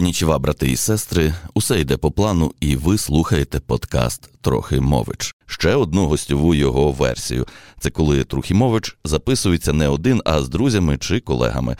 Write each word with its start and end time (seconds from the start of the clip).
Конічева, 0.00 0.38
брати 0.38 0.70
і 0.70 0.76
сестри, 0.76 1.34
усе 1.54 1.80
йде 1.80 1.96
по 1.96 2.10
плану, 2.10 2.52
і 2.60 2.76
ви 2.76 2.98
слухаєте 2.98 3.60
подкаст 3.60 4.30
Трохимович. 4.40 5.34
Ще 5.46 5.74
одну 5.74 6.06
гостьову 6.06 6.54
його 6.54 6.92
версію. 6.92 7.46
Це 7.80 7.90
коли 7.90 8.24
Трухімович 8.24 8.96
записується 9.04 9.72
не 9.72 9.88
один, 9.88 10.22
а 10.24 10.42
з 10.42 10.48
друзями 10.48 10.98
чи 10.98 11.20
колегами. 11.20 11.76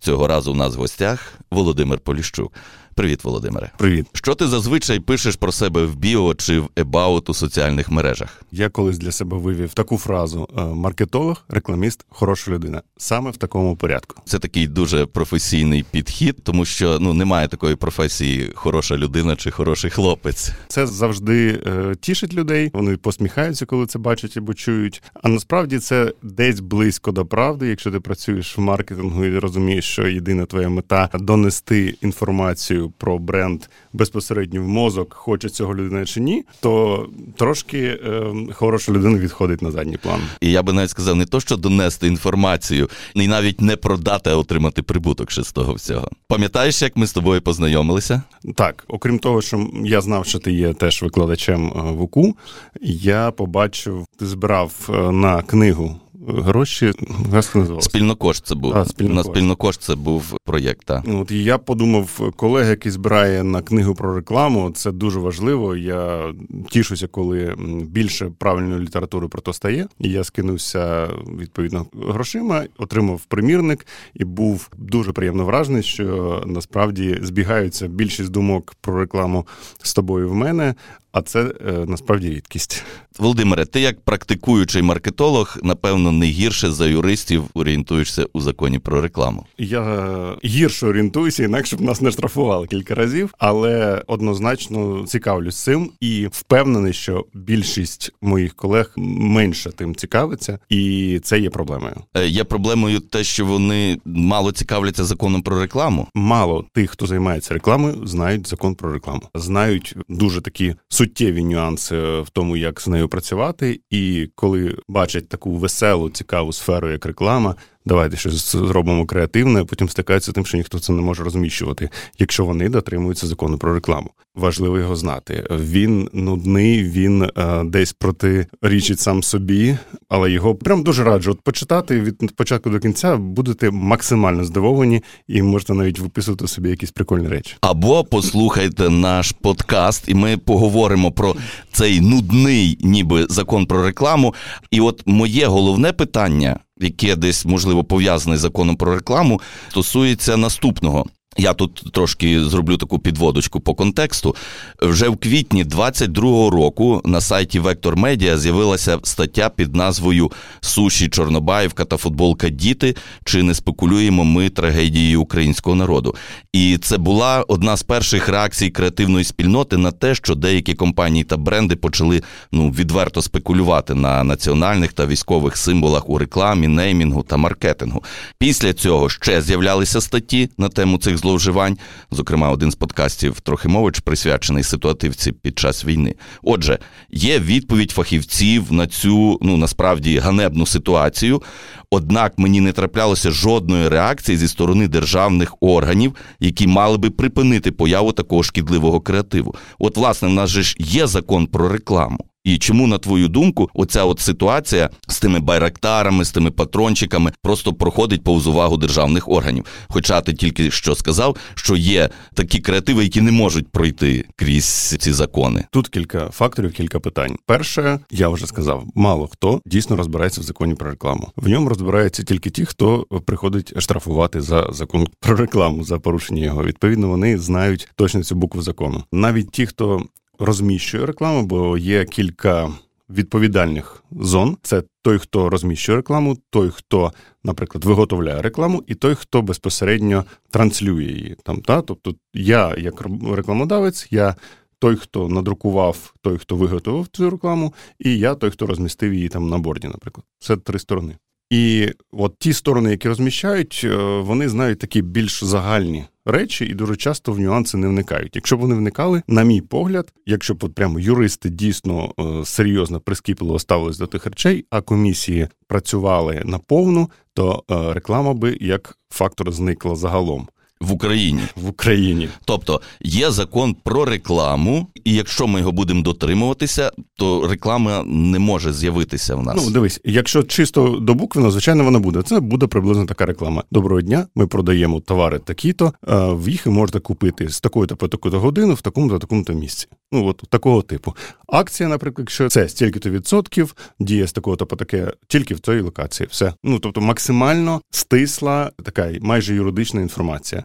Цього 0.00 0.26
разу 0.26 0.52
у 0.52 0.54
нас 0.54 0.76
в 0.76 0.78
гостях 0.78 1.34
Володимир 1.50 1.98
Поліщук. 1.98 2.52
Привіт, 2.94 3.24
Володимире. 3.24 3.70
Привіт. 3.78 4.06
Що 4.12 4.34
ти 4.34 4.46
зазвичай 4.46 5.00
пишеш 5.00 5.36
про 5.36 5.52
себе 5.52 5.84
в 5.84 5.96
біо 5.96 6.34
чи 6.34 6.58
в 6.58 6.68
ебаут 6.76 7.30
у 7.30 7.34
соціальних 7.34 7.90
мережах? 7.90 8.42
Я 8.52 8.68
колись 8.68 8.98
для 8.98 9.12
себе 9.12 9.36
вивів 9.36 9.74
таку 9.74 9.98
фразу: 9.98 10.48
е, 10.58 10.62
маркетолог, 10.62 11.44
рекламіст, 11.48 12.04
хороша 12.08 12.50
людина. 12.50 12.82
Саме 12.96 13.30
в 13.30 13.36
такому 13.36 13.76
порядку. 13.76 14.22
Це 14.24 14.38
такий 14.38 14.66
дуже 14.66 15.06
професійний 15.06 15.84
підхід, 15.90 16.44
тому 16.44 16.64
що 16.64 16.98
ну 17.00 17.14
немає 17.14 17.48
такої 17.48 17.76
професії 17.76 18.50
хороша 18.54 18.96
людина 18.96 19.36
чи 19.36 19.50
хороший 19.50 19.90
хлопець. 19.90 20.52
Це 20.68 20.86
завжди 20.86 21.62
е, 21.66 21.94
тішить 22.00 22.34
людей. 22.34 22.70
Вони 22.72 22.96
посміхаються, 22.96 23.66
коли 23.66 23.86
це 23.86 23.98
бачать 23.98 24.36
або 24.36 24.54
чують. 24.54 25.02
А 25.22 25.28
насправді 25.28 25.78
це 25.78 26.12
десь 26.22 26.60
близько 26.60 27.12
до 27.12 27.26
правди, 27.26 27.68
якщо 27.68 27.90
ти 27.90 28.00
працюєш 28.00 28.58
в 28.58 28.60
маркетингу 28.60 29.24
і 29.24 29.38
розумієш, 29.38 29.84
що 29.84 30.08
єдина 30.08 30.46
твоя 30.46 30.68
мета 30.68 31.08
донести 31.14 31.94
інформацію 32.02 32.81
про 32.90 33.18
бренд 33.18 33.62
безпосередньо 33.92 34.62
в 34.62 34.68
мозок, 34.68 35.14
хоче 35.14 35.48
цього 35.48 35.74
людина 35.74 36.04
чи 36.04 36.20
ні, 36.20 36.44
то 36.60 37.06
трошки 37.36 37.78
е, 37.78 38.32
хороша 38.52 38.92
людина 38.92 39.18
відходить 39.18 39.62
на 39.62 39.70
задній 39.70 39.96
план. 39.96 40.20
І 40.40 40.50
я 40.50 40.62
би 40.62 40.72
навіть 40.72 40.90
сказав, 40.90 41.16
не 41.16 41.26
то, 41.26 41.40
що 41.40 41.56
донести 41.56 42.06
інформацію, 42.06 42.88
і 43.14 43.28
навіть 43.28 43.60
не 43.60 43.76
продати, 43.76 44.30
а 44.30 44.36
отримати 44.36 44.82
прибуток 44.82 45.30
ще 45.30 45.42
з 45.42 45.52
того 45.52 45.74
всього. 45.74 46.08
Пам'ятаєш, 46.28 46.82
як 46.82 46.96
ми 46.96 47.06
з 47.06 47.12
тобою 47.12 47.42
познайомилися? 47.42 48.22
Так, 48.54 48.84
окрім 48.88 49.18
того, 49.18 49.42
що 49.42 49.66
я 49.84 50.00
знав, 50.00 50.26
що 50.26 50.38
ти 50.38 50.52
є 50.52 50.74
теж 50.74 51.02
викладачем 51.02 51.66
е, 51.66 51.80
в 51.92 52.02
УКУ, 52.02 52.36
я 52.82 53.30
побачив, 53.30 54.06
ти 54.18 54.26
збирав 54.26 54.88
е, 54.88 55.12
на 55.12 55.42
книгу 55.42 55.96
гроші 56.28 56.92
газ 57.32 57.50
називався? 57.54 57.90
Спільнокошт 57.90 58.46
це 58.46 58.54
був. 58.54 58.76
А, 58.76 58.84
спільнокошт. 58.84 59.28
На 59.28 59.34
спільнокошт 59.34 59.82
це 59.82 59.94
був 59.94 60.36
проєкт. 60.44 60.86
так. 60.86 61.04
От 61.08 61.30
і 61.30 61.44
я 61.44 61.58
подумав, 61.58 62.32
колега, 62.36 62.70
який 62.70 62.92
збирає 62.92 63.42
на 63.42 63.62
книгу 63.62 63.94
про 63.94 64.14
рекламу, 64.14 64.70
це 64.70 64.92
дуже 64.92 65.18
важливо. 65.18 65.76
Я 65.76 66.32
тішуся, 66.70 67.06
коли 67.06 67.54
більше 67.90 68.30
правильної 68.38 68.80
літератури 68.80 69.28
про 69.28 69.40
то 69.40 69.52
стає. 69.52 69.86
І 69.98 70.10
я 70.10 70.24
скинувся 70.24 71.08
відповідно 71.38 71.86
грошима, 72.08 72.64
отримав 72.78 73.20
примірник 73.24 73.86
і 74.14 74.24
був 74.24 74.68
дуже 74.76 75.12
приємно 75.12 75.44
вражений, 75.44 75.82
що 75.82 76.42
насправді 76.46 77.18
збігаються 77.22 77.86
більшість 77.86 78.30
думок 78.30 78.74
про 78.80 78.98
рекламу 78.98 79.46
з 79.82 79.94
тобою 79.94 80.30
в 80.30 80.34
мене. 80.34 80.74
А 81.12 81.22
це 81.22 81.40
е, 81.40 81.72
насправді 81.86 82.30
рідкість. 82.30 82.84
Володимире, 83.18 83.64
ти 83.66 83.80
як 83.80 84.00
практикуючий 84.00 84.82
маркетолог, 84.82 85.58
напевно, 85.62 86.12
не 86.12 86.26
гірше 86.26 86.70
за 86.70 86.86
юристів 86.86 87.44
орієнтуєшся 87.54 88.26
у 88.32 88.40
законі 88.40 88.78
про 88.78 89.00
рекламу. 89.00 89.46
Я 89.58 90.36
гірше 90.44 90.86
орієнтуюся, 90.86 91.44
інакше 91.44 91.76
б 91.76 91.80
нас 91.80 92.00
не 92.00 92.10
штрафували 92.10 92.66
кілька 92.66 92.94
разів, 92.94 93.34
але 93.38 94.02
однозначно 94.06 95.04
цікавлюсь 95.06 95.62
цим 95.62 95.90
і 96.00 96.28
впевнений, 96.32 96.92
що 96.92 97.24
більшість 97.34 98.12
моїх 98.22 98.54
колег 98.54 98.92
менше 98.96 99.70
тим 99.70 99.94
цікавиться, 99.94 100.58
і 100.68 101.20
це 101.22 101.38
є 101.38 101.50
проблемою. 101.50 101.96
Е, 102.14 102.26
є 102.26 102.44
проблемою 102.44 103.00
те, 103.00 103.24
що 103.24 103.46
вони 103.46 103.98
мало 104.04 104.52
цікавляться 104.52 105.04
законом 105.04 105.42
про 105.42 105.60
рекламу. 105.60 106.08
Мало 106.14 106.64
тих, 106.72 106.90
хто 106.90 107.06
займається 107.06 107.54
рекламою, 107.54 108.06
знають 108.06 108.48
закон 108.48 108.74
про 108.74 108.92
рекламу, 108.92 109.22
знають 109.34 109.96
дуже 110.08 110.40
такі 110.40 110.74
суттєві 111.02 111.44
нюанси 111.44 111.96
в 111.96 112.30
тому, 112.32 112.56
як 112.56 112.80
з 112.80 112.88
нею 112.88 113.08
працювати, 113.08 113.80
і 113.90 114.28
коли 114.34 114.76
бачать 114.88 115.28
таку 115.28 115.56
веселу, 115.56 116.10
цікаву 116.10 116.52
сферу, 116.52 116.90
як 116.90 117.06
реклама, 117.06 117.56
давайте 117.86 118.16
щось 118.16 118.52
зробимо 118.52 119.06
креативне, 119.06 119.64
потім 119.64 119.88
стикаються 119.88 120.32
тим, 120.32 120.46
що 120.46 120.56
ніхто 120.56 120.78
це 120.78 120.92
не 120.92 121.02
може 121.02 121.24
розміщувати, 121.24 121.88
якщо 122.18 122.44
вони 122.44 122.68
дотримуються 122.68 123.26
закону 123.26 123.58
про 123.58 123.74
рекламу. 123.74 124.10
Важливо 124.34 124.78
його 124.78 124.96
знати. 124.96 125.46
Він 125.50 126.08
нудний, 126.12 126.84
він 126.84 127.22
е, 127.22 127.64
десь 127.64 127.92
протирічить 127.92 129.00
сам 129.00 129.22
собі, 129.22 129.76
але 130.08 130.30
його 130.30 130.54
прям 130.54 130.82
дуже 130.82 131.04
раджу 131.04 131.30
от 131.30 131.40
почитати 131.40 132.00
від 132.00 132.36
початку 132.36 132.70
до 132.70 132.78
кінця 132.78 133.16
будете 133.16 133.70
максимально 133.70 134.44
здивовані 134.44 135.02
і 135.28 135.42
можете 135.42 135.74
навіть 135.74 135.98
виписувати 135.98 136.48
собі 136.48 136.70
якісь 136.70 136.90
прикольні 136.90 137.28
речі. 137.28 137.56
Або 137.60 138.04
послухайте 138.04 138.90
наш 138.90 139.32
подкаст, 139.32 140.04
і 140.08 140.14
ми 140.14 140.36
поговоримо 140.36 141.12
про 141.12 141.36
цей 141.72 142.00
нудний, 142.00 142.78
ніби 142.80 143.26
закон 143.28 143.66
про 143.66 143.82
рекламу. 143.82 144.34
І 144.70 144.80
от 144.80 145.02
моє 145.06 145.46
головне 145.46 145.92
питання 145.92 146.58
яке 146.82 147.16
десь 147.16 147.44
можливо 147.44 147.84
пов'язане 147.84 148.36
з 148.36 148.40
законом 148.40 148.76
про 148.76 148.94
рекламу, 148.94 149.40
стосується 149.70 150.36
наступного. 150.36 151.06
Я 151.36 151.54
тут 151.54 151.84
трошки 151.92 152.44
зроблю 152.44 152.76
таку 152.76 152.98
підводочку 152.98 153.60
по 153.60 153.74
контексту. 153.74 154.36
Вже 154.82 155.08
в 155.08 155.16
квітні 155.16 155.64
22-го 155.64 156.50
року 156.50 157.02
на 157.04 157.20
сайті 157.20 157.58
Вектор 157.60 157.96
Медіа 157.96 158.38
з'явилася 158.38 158.98
стаття 159.02 159.48
під 159.48 159.74
назвою 159.74 160.32
Суші 160.60 161.08
Чорнобаївка 161.08 161.84
та 161.84 161.96
футболка 161.96 162.48
Діти. 162.48 162.96
Чи 163.24 163.42
не 163.42 163.54
спекулюємо 163.54 164.24
ми 164.24 164.48
трагедією 164.48 165.22
українського 165.22 165.76
народу? 165.76 166.14
І 166.52 166.78
це 166.78 166.98
була 166.98 167.44
одна 167.48 167.76
з 167.76 167.82
перших 167.82 168.28
реакцій 168.28 168.70
креативної 168.70 169.24
спільноти 169.24 169.76
на 169.76 169.90
те, 169.90 170.14
що 170.14 170.34
деякі 170.34 170.74
компанії 170.74 171.24
та 171.24 171.36
бренди 171.36 171.76
почали 171.76 172.22
ну 172.52 172.70
відверто 172.70 173.22
спекулювати 173.22 173.94
на 173.94 174.24
національних 174.24 174.92
та 174.92 175.06
військових 175.06 175.56
символах 175.56 176.08
у 176.08 176.18
рекламі, 176.18 176.68
неймінгу 176.68 177.22
та 177.22 177.36
маркетингу. 177.36 178.02
Після 178.38 178.72
цього 178.72 179.08
ще 179.08 179.42
з'являлися 179.42 180.00
статті 180.00 180.50
на 180.58 180.68
тему 180.68 180.98
цих 180.98 181.21
зловживань. 181.22 181.78
Зокрема, 182.10 182.50
один 182.50 182.70
з 182.70 182.74
подкастів 182.74 183.40
Трохимович 183.40 184.00
присвячений 184.00 184.62
ситуативці 184.62 185.32
під 185.32 185.58
час 185.58 185.84
війни. 185.84 186.14
Отже, 186.42 186.78
є 187.10 187.38
відповідь 187.38 187.90
фахівців 187.90 188.72
на 188.72 188.86
цю 188.86 189.38
ну 189.42 189.56
насправді 189.56 190.18
ганебну 190.18 190.66
ситуацію. 190.66 191.42
Однак 191.90 192.38
мені 192.38 192.60
не 192.60 192.72
траплялося 192.72 193.30
жодної 193.30 193.88
реакції 193.88 194.38
зі 194.38 194.48
сторони 194.48 194.88
державних 194.88 195.54
органів, 195.60 196.14
які 196.40 196.66
мали 196.66 196.98
би 196.98 197.10
припинити 197.10 197.72
появу 197.72 198.12
такого 198.12 198.42
шкідливого 198.42 199.00
креативу. 199.00 199.54
От, 199.78 199.96
власне, 199.96 200.28
в 200.28 200.32
нас 200.32 200.50
же 200.50 200.62
ж 200.62 200.76
є 200.78 201.06
закон 201.06 201.46
про 201.46 201.68
рекламу. 201.68 202.18
І 202.44 202.58
чому, 202.58 202.86
на 202.86 202.98
твою 202.98 203.28
думку, 203.28 203.70
оця 203.74 204.04
от 204.04 204.20
ситуація 204.20 204.90
з 205.08 205.20
тими 205.20 205.40
байрактарами, 205.40 206.24
з 206.24 206.32
тими 206.32 206.50
патрончиками 206.50 207.32
просто 207.42 207.72
проходить 207.72 208.24
повз 208.24 208.46
увагу 208.46 208.76
державних 208.76 209.28
органів? 209.28 209.64
Хоча 209.88 210.20
ти 210.20 210.32
тільки 210.32 210.70
що 210.70 210.94
сказав, 210.94 211.36
що 211.54 211.76
є 211.76 212.10
такі 212.34 212.58
креативи, 212.58 213.02
які 213.02 213.20
не 213.20 213.32
можуть 213.32 213.68
пройти 213.68 214.24
крізь 214.36 214.96
ці 214.98 215.12
закони. 215.12 215.64
Тут 215.70 215.88
кілька 215.88 216.30
факторів, 216.30 216.72
кілька 216.72 217.00
питань. 217.00 217.36
Перше, 217.46 217.98
я 218.10 218.28
вже 218.28 218.46
сказав, 218.46 218.84
мало 218.94 219.26
хто 219.26 219.60
дійсно 219.66 219.96
розбирається 219.96 220.40
в 220.40 220.44
законі 220.44 220.74
про 220.74 220.90
рекламу. 220.90 221.32
В 221.36 221.48
ньому 221.48 221.68
розбираються 221.68 222.22
тільки 222.22 222.50
ті, 222.50 222.64
хто 222.64 223.06
приходить 223.26 223.80
штрафувати 223.82 224.40
за 224.40 224.68
закон 224.72 225.08
про 225.20 225.36
рекламу 225.36 225.84
за 225.84 225.98
порушення 225.98 226.42
його. 226.42 226.64
Відповідно, 226.64 227.08
вони 227.08 227.38
знають 227.38 227.88
точно 227.96 228.22
цю 228.22 228.34
букву 228.34 228.62
закону. 228.62 229.04
Навіть 229.12 229.50
ті, 229.50 229.66
хто 229.66 230.02
розміщує 230.38 231.06
рекламу, 231.06 231.42
бо 231.46 231.78
є 231.78 232.04
кілька 232.04 232.72
відповідальних 233.10 234.04
зон. 234.10 234.56
Це 234.62 234.82
той, 235.02 235.18
хто 235.18 235.48
розміщує 235.48 235.96
рекламу, 235.96 236.38
той, 236.50 236.70
хто, 236.70 237.12
наприклад, 237.44 237.84
виготовляє 237.84 238.42
рекламу, 238.42 238.84
і 238.86 238.94
той, 238.94 239.14
хто 239.14 239.42
безпосередньо 239.42 240.24
транслює 240.50 241.04
її. 241.04 241.36
Там, 241.44 241.60
та? 241.60 241.82
Тобто 241.82 242.14
я, 242.34 242.74
як 242.78 243.02
рекламодавець, 243.34 244.08
я. 244.10 244.34
Той, 244.78 244.96
хто 244.96 245.28
надрукував, 245.28 246.14
той, 246.22 246.38
хто 246.38 246.56
виготовив 246.56 247.08
цю 247.12 247.30
рекламу, 247.30 247.74
і 247.98 248.18
я 248.18 248.34
той, 248.34 248.50
хто 248.50 248.66
розмістив 248.66 249.14
її 249.14 249.28
там 249.28 249.48
на 249.48 249.58
борді, 249.58 249.88
наприклад. 249.88 250.26
Це 250.38 250.56
три 250.56 250.78
сторони. 250.78 251.16
І 251.50 251.88
от 252.12 252.34
ті 252.38 252.52
сторони, 252.52 252.90
які 252.90 253.08
розміщають, 253.08 253.80
е, 253.84 253.96
вони 254.20 254.48
знають 254.48 254.78
такі 254.78 255.02
більш 255.02 255.44
загальні 255.44 256.04
речі 256.24 256.64
і 256.64 256.74
дуже 256.74 256.96
часто 256.96 257.32
в 257.32 257.40
нюанси 257.40 257.76
не 257.76 257.88
вникають. 257.88 258.36
Якщо 258.36 258.56
б 258.56 258.60
вони 258.60 258.74
вникали, 258.74 259.22
на 259.26 259.42
мій 259.42 259.60
погляд, 259.60 260.12
якщо 260.26 260.54
б 260.54 260.64
от 260.64 260.74
прямо 260.74 261.00
юристи 261.00 261.50
дійсно 261.50 262.12
е, 262.20 262.44
серйозно 262.44 263.00
прискіпливо 263.00 263.58
ставились 263.58 263.98
до 263.98 264.06
тих 264.06 264.26
речей, 264.26 264.66
а 264.70 264.80
комісії 264.80 265.48
працювали 265.66 266.42
наповну, 266.44 267.10
то 267.34 267.64
е, 267.70 267.92
реклама 267.92 268.34
би 268.34 268.58
як 268.60 268.98
фактор 269.10 269.52
зникла 269.52 269.96
загалом. 269.96 270.48
В 270.82 270.92
Україні 270.92 271.40
в 271.56 271.68
Україні, 271.68 272.28
тобто 272.44 272.80
є 273.00 273.30
закон 273.30 273.76
про 273.84 274.04
рекламу, 274.04 274.86
І 275.04 275.14
якщо 275.14 275.46
ми 275.46 275.60
його 275.60 275.72
будемо 275.72 276.02
дотримуватися, 276.02 276.92
то 277.16 277.48
реклама 277.48 278.04
не 278.06 278.38
може 278.38 278.72
з'явитися 278.72 279.34
в 279.34 279.42
нас. 279.42 279.56
Ну, 279.56 279.70
дивись, 279.70 280.00
якщо 280.04 280.42
чисто 280.42 280.88
до 280.88 281.14
букви, 281.14 281.50
звичайно, 281.50 281.84
вона 281.84 281.98
буде. 281.98 282.22
Це 282.22 282.40
буде 282.40 282.66
приблизно 282.66 283.06
така 283.06 283.26
реклама. 283.26 283.64
Доброго 283.70 284.02
дня, 284.02 284.26
ми 284.34 284.46
продаємо 284.46 285.00
товари 285.00 285.38
такі-то, 285.38 285.92
в 286.08 286.48
їх 286.48 286.66
можете 286.66 287.00
купити 287.00 287.48
з 287.48 287.60
такої-то 287.60 287.96
по 287.96 288.08
таку-то 288.08 288.40
годину 288.40 288.74
в 288.74 288.80
такому-то 288.82 289.18
такому-то 289.18 289.52
місці. 289.52 289.86
Ну, 290.12 290.26
от 290.26 290.42
такого 290.48 290.82
типу. 290.82 291.14
Акція, 291.48 291.88
наприклад, 291.88 292.24
якщо 292.24 292.48
це 292.48 292.68
стільки-то 292.68 293.10
відсотків, 293.10 293.74
діє 294.00 294.26
з 294.26 294.32
такого-то 294.32 294.66
по 294.66 294.76
таке, 294.76 295.12
тільки 295.28 295.54
в 295.54 295.60
цій 295.60 295.80
локації. 295.80 296.26
Все. 296.30 296.54
Ну, 296.64 296.78
тобто 296.78 297.00
максимально 297.00 297.80
стисла 297.90 298.70
така 298.84 299.12
майже 299.20 299.54
юридична 299.54 300.00
інформація. 300.00 300.64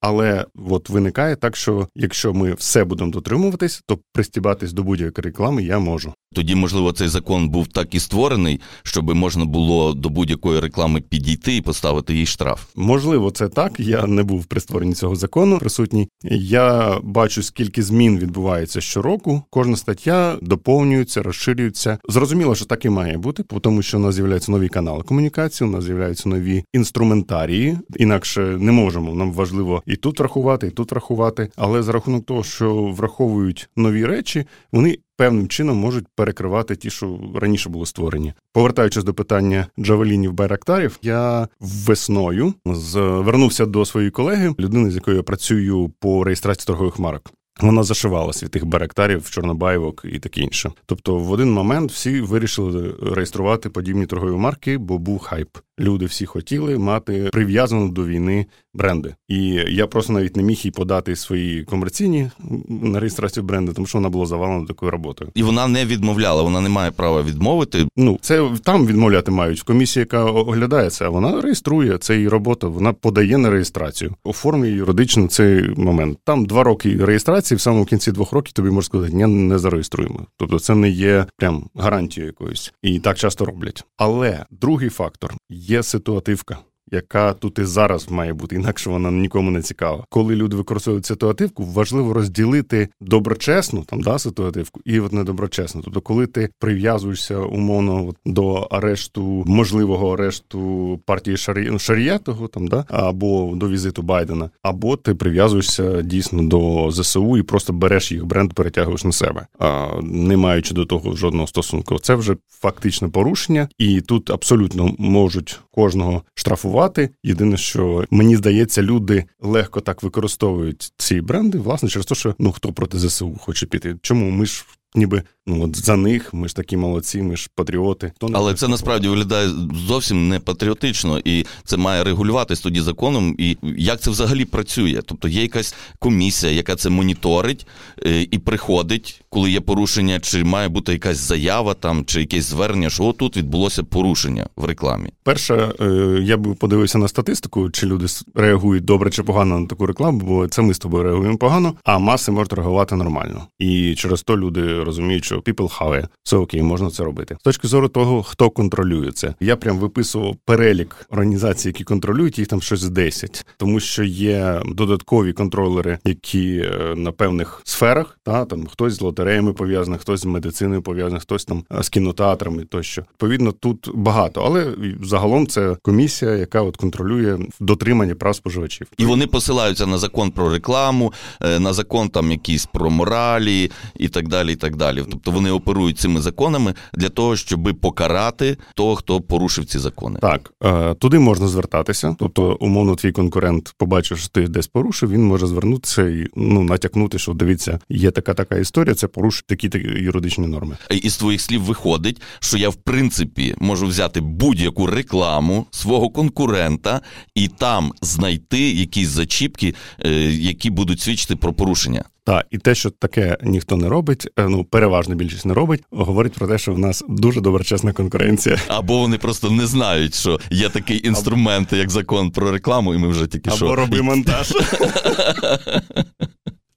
Але 0.00 0.46
от 0.70 0.88
виникає 0.88 1.36
так, 1.36 1.56
що 1.56 1.88
якщо 1.94 2.34
ми 2.34 2.54
все 2.54 2.84
будемо 2.84 3.10
дотримуватись, 3.10 3.82
то 3.86 3.98
пристібатись 4.12 4.72
до 4.72 4.82
будь-якої 4.82 5.24
реклами 5.24 5.64
я 5.64 5.78
можу. 5.78 6.14
Тоді, 6.34 6.54
можливо, 6.54 6.92
цей 6.92 7.08
закон 7.08 7.48
був 7.48 7.66
так 7.66 7.94
і 7.94 8.00
створений, 8.00 8.60
щоб 8.82 9.14
можна 9.14 9.44
було 9.44 9.92
до 9.92 10.08
будь-якої 10.08 10.60
реклами 10.60 11.00
підійти 11.00 11.56
і 11.56 11.60
поставити 11.60 12.14
їй 12.14 12.26
штраф. 12.26 12.64
Можливо, 12.76 13.30
це 13.30 13.48
так. 13.48 13.80
Я 13.80 14.06
не 14.06 14.22
був 14.22 14.44
при 14.44 14.60
створенні 14.60 14.94
цього 14.94 15.16
закону 15.16 15.58
присутній. 15.58 16.08
Я 16.30 16.98
бачу, 17.02 17.42
скільки 17.42 17.82
змін 17.82 18.18
відбувається 18.18 18.80
щороку. 18.80 19.42
Кожна 19.50 19.76
стаття 19.76 20.36
доповнюється, 20.42 21.22
розширюється. 21.22 21.98
Зрозуміло, 22.08 22.54
що 22.54 22.64
так 22.64 22.84
і 22.84 22.90
має 22.90 23.18
бути, 23.18 23.42
тому 23.42 23.82
що 23.82 23.98
у 23.98 24.00
нас 24.00 24.14
з'являються 24.14 24.52
нові 24.52 24.68
канали 24.68 25.02
комунікації, 25.02 25.68
у 25.68 25.72
нас 25.72 25.84
з'являються 25.84 26.28
нові 26.28 26.64
інструментарії. 26.72 27.78
Інакше 27.96 28.40
не 28.40 28.72
можемо. 28.72 29.14
Нам 29.14 29.32
важливо 29.32 29.82
і 29.86 29.96
тут 29.96 30.20
врахувати, 30.20 30.66
і 30.66 30.70
тут 30.70 30.90
врахувати. 30.90 31.50
Але 31.56 31.82
за 31.82 31.92
рахунок 31.92 32.26
того, 32.26 32.44
що 32.44 32.74
враховують 32.74 33.68
нові 33.76 34.06
речі, 34.06 34.44
вони 34.72 34.98
певним 35.16 35.48
чином 35.48 35.76
можуть 35.76 36.06
перекривати 36.14 36.76
ті, 36.76 36.90
що 36.90 37.18
раніше 37.34 37.68
були 37.68 37.86
створені. 37.86 38.32
Повертаючись 38.52 39.04
до 39.04 39.14
питання 39.14 39.66
джавелінів 39.78 40.32
байрактарів, 40.32 40.98
я 41.02 41.48
весною 41.60 42.54
звернувся 42.66 43.66
до 43.66 43.84
своєї 43.84 44.10
колеги, 44.10 44.54
людини, 44.60 44.90
з 44.90 44.94
якою 44.94 45.16
я 45.16 45.22
працюю 45.22 45.92
по 46.00 46.24
реєстрації 46.24 46.66
торгових 46.66 46.98
марок. 46.98 47.32
Вона 47.60 47.82
зашивала 47.82 48.32
святих 48.32 48.66
барактарів, 48.66 49.30
чорнобаєвок 49.30 50.04
і 50.12 50.18
таке 50.18 50.40
інше. 50.40 50.72
Тобто, 50.86 51.18
в 51.18 51.32
один 51.32 51.52
момент 51.52 51.92
всі 51.92 52.20
вирішили 52.20 52.94
реєструвати 53.02 53.70
подібні 53.70 54.06
торгові 54.06 54.36
марки, 54.36 54.78
бо 54.78 54.98
був 54.98 55.18
хайп. 55.18 55.48
Люди 55.80 56.06
всі 56.06 56.26
хотіли 56.26 56.78
мати 56.78 57.28
прив'язану 57.32 57.88
до 57.88 58.04
війни 58.04 58.46
бренди. 58.74 59.14
І 59.28 59.38
я 59.68 59.86
просто 59.86 60.12
навіть 60.12 60.36
не 60.36 60.42
міг 60.42 60.56
їй 60.56 60.70
подати 60.70 61.16
свої 61.16 61.64
комерційні 61.64 62.30
на 62.68 63.00
реєстрацію 63.00 63.44
бренду, 63.44 63.72
тому 63.72 63.86
що 63.86 63.98
вона 63.98 64.08
була 64.08 64.26
завалена 64.26 64.66
такою 64.66 64.90
роботою. 64.90 65.30
І 65.34 65.42
вона 65.42 65.66
не 65.66 65.86
відмовляла, 65.86 66.42
вона 66.42 66.60
не 66.60 66.68
має 66.68 66.90
права 66.90 67.22
відмовити. 67.22 67.88
Ну 67.96 68.18
це 68.20 68.50
там 68.62 68.86
відмовляти 68.86 69.30
мають 69.30 69.60
в 69.60 69.64
комісії, 69.64 70.00
яка 70.00 70.24
оглядає 70.24 70.90
це, 70.90 71.04
а 71.04 71.08
вона 71.08 71.40
реєструє 71.40 71.98
це 71.98 72.14
її 72.14 72.28
робота. 72.28 72.66
Вона 72.66 72.92
подає 72.92 73.38
на 73.38 73.50
реєстрацію, 73.50 74.14
оформлює 74.24 74.70
юридично 74.70 75.28
цей 75.28 75.62
момент. 75.76 76.18
Там 76.24 76.46
два 76.46 76.62
роки 76.62 76.96
реєстрації, 77.04 77.56
в 77.56 77.60
самому 77.60 77.84
кінці 77.84 78.12
двох 78.12 78.32
років 78.32 78.52
тобі 78.52 78.68
можна 78.68 78.82
сказати, 78.82 79.12
ні, 79.16 79.26
не 79.26 79.58
зареєструємо. 79.58 80.26
Тобто, 80.36 80.58
це 80.58 80.74
не 80.74 80.90
є 80.90 81.26
прям 81.36 81.64
гарантією 81.74 82.26
якоюсь, 82.26 82.72
і 82.82 82.98
так 82.98 83.18
часто 83.18 83.44
роблять. 83.44 83.84
Але 83.96 84.44
другий 84.50 84.88
фактор 84.88 85.34
є 85.70 85.82
ситуативка 85.82 86.58
яка 86.90 87.32
тут 87.32 87.58
і 87.58 87.64
зараз 87.64 88.10
має 88.10 88.32
бути, 88.32 88.56
інакше 88.56 88.90
вона 88.90 89.10
нікому 89.10 89.50
не 89.50 89.62
цікава. 89.62 90.04
Коли 90.08 90.36
люди 90.36 90.56
використовують 90.56 91.06
ситуативку, 91.06 91.64
важливо 91.64 92.12
розділити 92.12 92.88
доброчесну 93.00 93.82
там 93.82 94.00
да 94.00 94.18
ситуативку 94.18 94.80
і 94.84 95.00
от 95.00 95.12
недоброчесну. 95.12 95.82
Тобто, 95.84 96.00
коли 96.00 96.26
ти 96.26 96.50
прив'язуєшся 96.58 97.38
умовно 97.38 98.14
до 98.26 98.54
арешту, 98.54 99.44
можливого 99.46 100.14
арешту 100.14 101.00
партії 101.06 101.36
Шарі... 101.36 101.78
Шарієтого, 101.78 102.48
там 102.48 102.68
да 102.68 102.84
або 102.88 103.52
до 103.56 103.68
візиту 103.68 104.02
Байдена, 104.02 104.50
або 104.62 104.96
ти 104.96 105.14
прив'язуєшся 105.14 106.02
дійсно 106.02 106.42
до 106.42 106.90
ЗСУ 106.90 107.36
і 107.36 107.42
просто 107.42 107.72
береш 107.72 108.12
їх 108.12 108.26
бренд, 108.26 108.52
перетягуєш 108.52 109.04
на 109.04 109.12
себе, 109.12 109.46
а 109.58 109.88
не 110.02 110.36
маючи 110.36 110.74
до 110.74 110.84
того 110.84 111.16
жодного 111.16 111.46
стосунку. 111.46 111.98
Це 111.98 112.14
вже 112.14 112.36
фактичне 112.50 113.08
порушення, 113.08 113.68
і 113.78 114.00
тут 114.00 114.30
абсолютно 114.30 114.94
можуть 114.98 115.60
кожного 115.70 116.22
штрафувати. 116.34 116.75
Єдине, 117.22 117.56
що 117.56 118.04
мені 118.10 118.36
здається, 118.36 118.82
люди 118.82 119.24
легко 119.40 119.80
так 119.80 120.02
використовують 120.02 120.92
ці 120.96 121.20
бренди, 121.20 121.58
власне, 121.58 121.88
через 121.88 122.06
те, 122.06 122.14
що 122.14 122.34
ну 122.38 122.52
хто 122.52 122.72
проти 122.72 122.98
ЗСУ 122.98 123.36
хоче 123.40 123.66
піти. 123.66 123.96
Чому 124.02 124.30
ми 124.30 124.46
ж 124.46 124.64
ніби 124.96 125.22
ну 125.46 125.64
от 125.64 125.76
за 125.76 125.96
них 125.96 126.34
ми 126.34 126.48
ж 126.48 126.56
такі 126.56 126.76
молодці, 126.76 127.22
ми 127.22 127.36
ж 127.36 127.48
патріоти. 127.54 128.12
То 128.18 128.30
Але 128.32 128.54
це 128.54 128.68
насправді 128.68 129.08
виглядає 129.08 129.50
зовсім 129.88 130.28
не 130.28 130.40
патріотично, 130.40 131.20
і 131.24 131.46
це 131.64 131.76
має 131.76 132.04
регулюватись 132.04 132.60
тоді 132.60 132.80
законом. 132.80 133.34
І 133.38 133.56
як 133.76 134.00
це 134.00 134.10
взагалі 134.10 134.44
працює? 134.44 135.02
Тобто 135.06 135.28
є 135.28 135.42
якась 135.42 135.74
комісія, 135.98 136.52
яка 136.52 136.76
це 136.76 136.90
моніторить 136.90 137.66
е, 138.06 138.26
і 138.30 138.38
приходить, 138.38 139.24
коли 139.28 139.50
є 139.50 139.60
порушення, 139.60 140.20
чи 140.20 140.44
має 140.44 140.68
бути 140.68 140.92
якась 140.92 141.16
заява 141.16 141.74
там, 141.74 142.04
чи 142.04 142.20
якесь 142.20 142.44
звернення, 142.44 142.90
що 142.90 143.12
тут 143.12 143.36
відбулося 143.36 143.82
порушення 143.82 144.46
в 144.56 144.64
рекламі. 144.64 145.10
Перше, 145.24 145.72
е, 145.80 146.18
я 146.22 146.36
би 146.36 146.54
подивився 146.54 146.98
на 146.98 147.08
статистику, 147.08 147.70
чи 147.70 147.86
люди 147.86 148.06
реагують 148.34 148.84
добре 148.84 149.10
чи 149.10 149.22
погано 149.22 149.58
на 149.60 149.66
таку 149.66 149.86
рекламу, 149.86 150.20
бо 150.20 150.48
це 150.48 150.62
ми 150.62 150.74
з 150.74 150.78
тобою 150.78 151.02
реагуємо 151.02 151.38
погано, 151.38 151.74
а 151.84 151.98
маси 151.98 152.32
можуть 152.32 152.52
реагувати 152.52 152.96
нормально. 152.96 153.46
І 153.58 153.94
через 153.94 154.22
то 154.22 154.36
люди 154.38 154.84
розуміють, 154.86 155.24
що 155.24 155.38
people 155.38 155.78
have 155.78 155.90
it, 155.90 156.06
це 156.22 156.36
окей, 156.36 156.62
можна 156.62 156.90
це 156.90 157.04
робити. 157.04 157.36
З 157.40 157.42
точки 157.42 157.68
зору 157.68 157.88
того, 157.88 158.22
хто 158.22 158.50
контролює 158.50 159.12
це, 159.12 159.34
я 159.40 159.56
прям 159.56 159.78
виписував 159.78 160.36
перелік 160.44 161.06
організацій, 161.10 161.68
які 161.68 161.84
контролюють 161.84 162.38
їх 162.38 162.48
там 162.48 162.62
щось 162.62 162.84
10. 162.84 163.46
тому 163.56 163.80
що 163.80 164.04
є 164.04 164.62
додаткові 164.66 165.32
контролери, 165.32 165.98
які 166.04 166.58
е, 166.58 166.94
на 166.96 167.12
певних 167.12 167.60
сферах, 167.64 168.18
та 168.22 168.44
там 168.44 168.66
хтось 168.66 168.94
з 168.94 169.00
лотереями 169.00 169.52
пов'язаний, 169.52 170.00
хтось 170.00 170.20
з 170.20 170.24
медициною 170.24 170.82
пов'язаний, 170.82 171.20
хтось 171.20 171.44
там 171.44 171.64
е, 171.72 171.82
з 171.82 171.88
кінотеатрами 171.88 172.64
тощо. 172.64 173.02
Відповідно, 173.02 173.52
тут 173.52 173.90
багато, 173.94 174.42
але 174.42 174.74
загалом 175.02 175.46
це 175.46 175.76
комісія, 175.82 176.30
яка 176.30 176.62
от 176.62 176.76
контролює 176.76 177.38
дотримання 177.60 178.14
прав 178.14 178.36
споживачів, 178.36 178.86
і 178.98 179.04
вони 179.04 179.26
посилаються 179.26 179.86
на 179.86 179.98
закон 179.98 180.30
про 180.30 180.50
рекламу, 180.50 181.12
е, 181.40 181.58
на 181.58 181.72
закон 181.72 182.08
там 182.08 182.30
якісь 182.30 182.66
про 182.66 182.90
моралі 182.90 183.70
і 183.96 184.08
так 184.08 184.28
далі. 184.28 184.52
і 184.52 184.56
так 184.56 184.75
далі. 184.76 185.04
Тобто 185.10 185.30
вони 185.30 185.50
оперують 185.50 185.98
цими 185.98 186.20
законами 186.20 186.74
для 186.94 187.08
того, 187.08 187.36
щоб 187.36 187.78
покарати 187.80 188.56
того, 188.74 188.96
хто 188.96 189.20
порушив 189.20 189.64
ці 189.64 189.78
закони. 189.78 190.18
Так 190.20 190.52
е, 190.64 190.94
туди 190.94 191.18
можна 191.18 191.48
звертатися. 191.48 192.16
Тобто, 192.18 192.56
умовно, 192.60 192.94
твій 192.94 193.12
конкурент 193.12 193.74
побачив, 193.78 194.18
що 194.18 194.28
ти 194.28 194.48
десь 194.48 194.66
порушив, 194.66 195.10
він 195.10 195.24
може 195.24 195.46
звернутися 195.46 196.08
і 196.08 196.26
ну 196.36 196.62
натякнути, 196.62 197.18
що 197.18 197.32
дивіться, 197.32 197.78
є 197.88 198.10
така 198.10 198.34
така 198.34 198.56
історія. 198.56 198.94
Це 198.94 199.06
порушує 199.06 199.44
такі 199.48 199.68
такі 199.68 199.88
юридичні 199.88 200.46
норми. 200.46 200.76
Із 200.90 201.16
твоїх 201.16 201.40
слів 201.40 201.62
виходить, 201.62 202.22
що 202.40 202.58
я 202.58 202.68
в 202.68 202.74
принципі 202.74 203.54
можу 203.58 203.86
взяти 203.86 204.20
будь-яку 204.20 204.86
рекламу 204.86 205.66
свого 205.70 206.10
конкурента 206.10 207.00
і 207.34 207.48
там 207.48 207.92
знайти 208.02 208.70
якісь 208.70 209.08
зачіпки, 209.08 209.74
е, 210.04 210.10
які 210.30 210.70
будуть 210.70 211.00
свідчити 211.00 211.36
про 211.36 211.52
порушення. 211.52 212.04
Так, 212.26 212.46
і 212.50 212.58
те, 212.58 212.74
що 212.74 212.90
таке 212.90 213.38
ніхто 213.42 213.76
не 213.76 213.88
робить, 213.88 214.28
е, 214.38 214.48
ну 214.48 214.64
переважно 214.64 215.14
більшість 215.14 215.46
не 215.46 215.54
робить, 215.54 215.82
говорить 215.90 216.32
про 216.32 216.48
те, 216.48 216.58
що 216.58 216.72
в 216.72 216.78
нас 216.78 217.04
дуже 217.08 217.40
доброчесна 217.40 217.92
конкуренція. 217.92 218.58
Або 218.68 218.98
вони 218.98 219.18
просто 219.18 219.50
не 219.50 219.66
знають, 219.66 220.14
що 220.14 220.40
є 220.50 220.68
такий 220.68 221.06
інструмент, 221.06 221.72
як 221.72 221.90
закон 221.90 222.30
про 222.30 222.50
рекламу, 222.50 222.94
і 222.94 222.98
ми 222.98 223.08
вже 223.08 223.26
тільки 223.26 223.50
Або 223.50 223.56
що... 223.56 223.66
Або 223.66 223.76
роби 223.76 224.02
монтаж. 224.02 224.52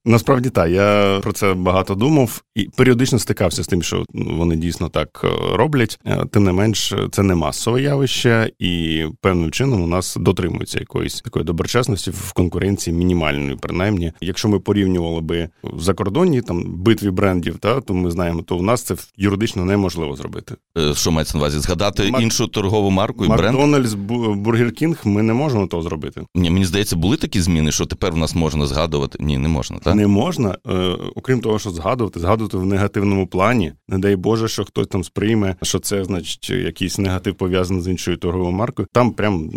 Насправді 0.10 0.50
так, 0.50 0.70
я 0.70 1.20
про 1.22 1.34
це 1.34 1.54
багато 1.54 1.96
думав 1.96 2.42
і 2.56 2.64
періодично 2.64 3.20
стикався 3.20 3.64
з 3.64 3.68
тим, 3.68 3.84
що 3.84 4.06
вони 4.14 4.56
дійсно 4.56 4.90
так 4.90 5.22
е, 5.24 5.58
роблять. 5.58 6.00
Е, 6.06 6.26
тим 6.32 6.44
не 6.44 6.52
менш, 6.52 6.94
це 7.12 7.24
не 7.24 7.36
масове 7.36 7.82
явище, 7.82 8.52
і 8.60 9.06
певним 9.22 9.52
чином 9.52 9.82
у 9.82 9.88
нас 9.88 10.16
дотримується 10.20 10.80
якоїсь 10.80 11.22
такої 11.22 11.46
доброчесності 11.46 12.12
в 12.12 12.34
конкуренції 12.34 12.96
мінімальної, 12.96 13.58
принаймні. 13.62 14.12
Якщо 14.22 14.50
ми 14.50 14.60
порівнювали 14.60 15.22
би 15.22 15.50
закордонні 15.78 16.42
там 16.42 16.64
битві 16.68 17.10
брендів, 17.10 17.58
та 17.58 17.82
то 17.82 17.94
ми 17.94 18.12
знаємо, 18.12 18.42
то 18.42 18.58
у 18.58 18.62
нас 18.62 18.82
це 18.82 18.96
юридично 19.18 19.66
неможливо 19.66 20.16
зробити. 20.16 20.56
Е, 20.78 20.96
що 20.96 21.12
мається 21.12 21.38
на 21.38 21.42
увазі? 21.44 21.60
Згадати 21.60 22.12
Мак... 22.12 22.22
іншу 22.22 22.48
торгову 22.48 22.90
марку 22.90 23.26
і 23.26 23.28
бренд? 23.28 23.58
Макдональдс, 23.58 23.94
Бургер 23.94 24.72
Кінг, 24.72 24.98
ми 25.04 25.24
не 25.24 25.34
можемо 25.34 25.68
того 25.68 25.84
зробити. 25.84 26.22
Ні, 26.36 26.50
мені 26.50 26.66
здається, 26.66 26.96
були 26.96 27.18
такі 27.18 27.42
зміни, 27.42 27.72
що 27.72 27.86
тепер 27.86 28.14
у 28.14 28.18
нас 28.18 28.36
можна 28.36 28.68
згадувати. 28.68 29.18
Ні, 29.22 29.38
не 29.38 29.48
можна, 29.48 29.78
так? 29.80 29.99
Не 30.00 30.08
можна, 30.08 30.58
е, 30.68 30.74
окрім 31.16 31.40
того, 31.40 31.60
що 31.60 31.70
згадувати, 31.70 32.20
згадувати 32.20 32.58
в 32.58 32.66
негативному 32.66 33.28
плані. 33.28 33.74
Не 33.88 33.98
дай 33.98 34.16
Боже, 34.16 34.48
що 34.48 34.66
хтось 34.66 34.88
там 34.88 35.04
сприйме, 35.04 35.56
що 35.62 35.80
це 35.80 36.04
значить 36.04 36.50
якийсь 36.50 36.98
негатив 36.98 37.36
пов'язаний 37.36 37.84
з 37.84 37.88
іншою 37.88 38.18
торговою 38.18 38.52
маркою. 38.52 38.88
Там 38.92 39.12
прям 39.12 39.52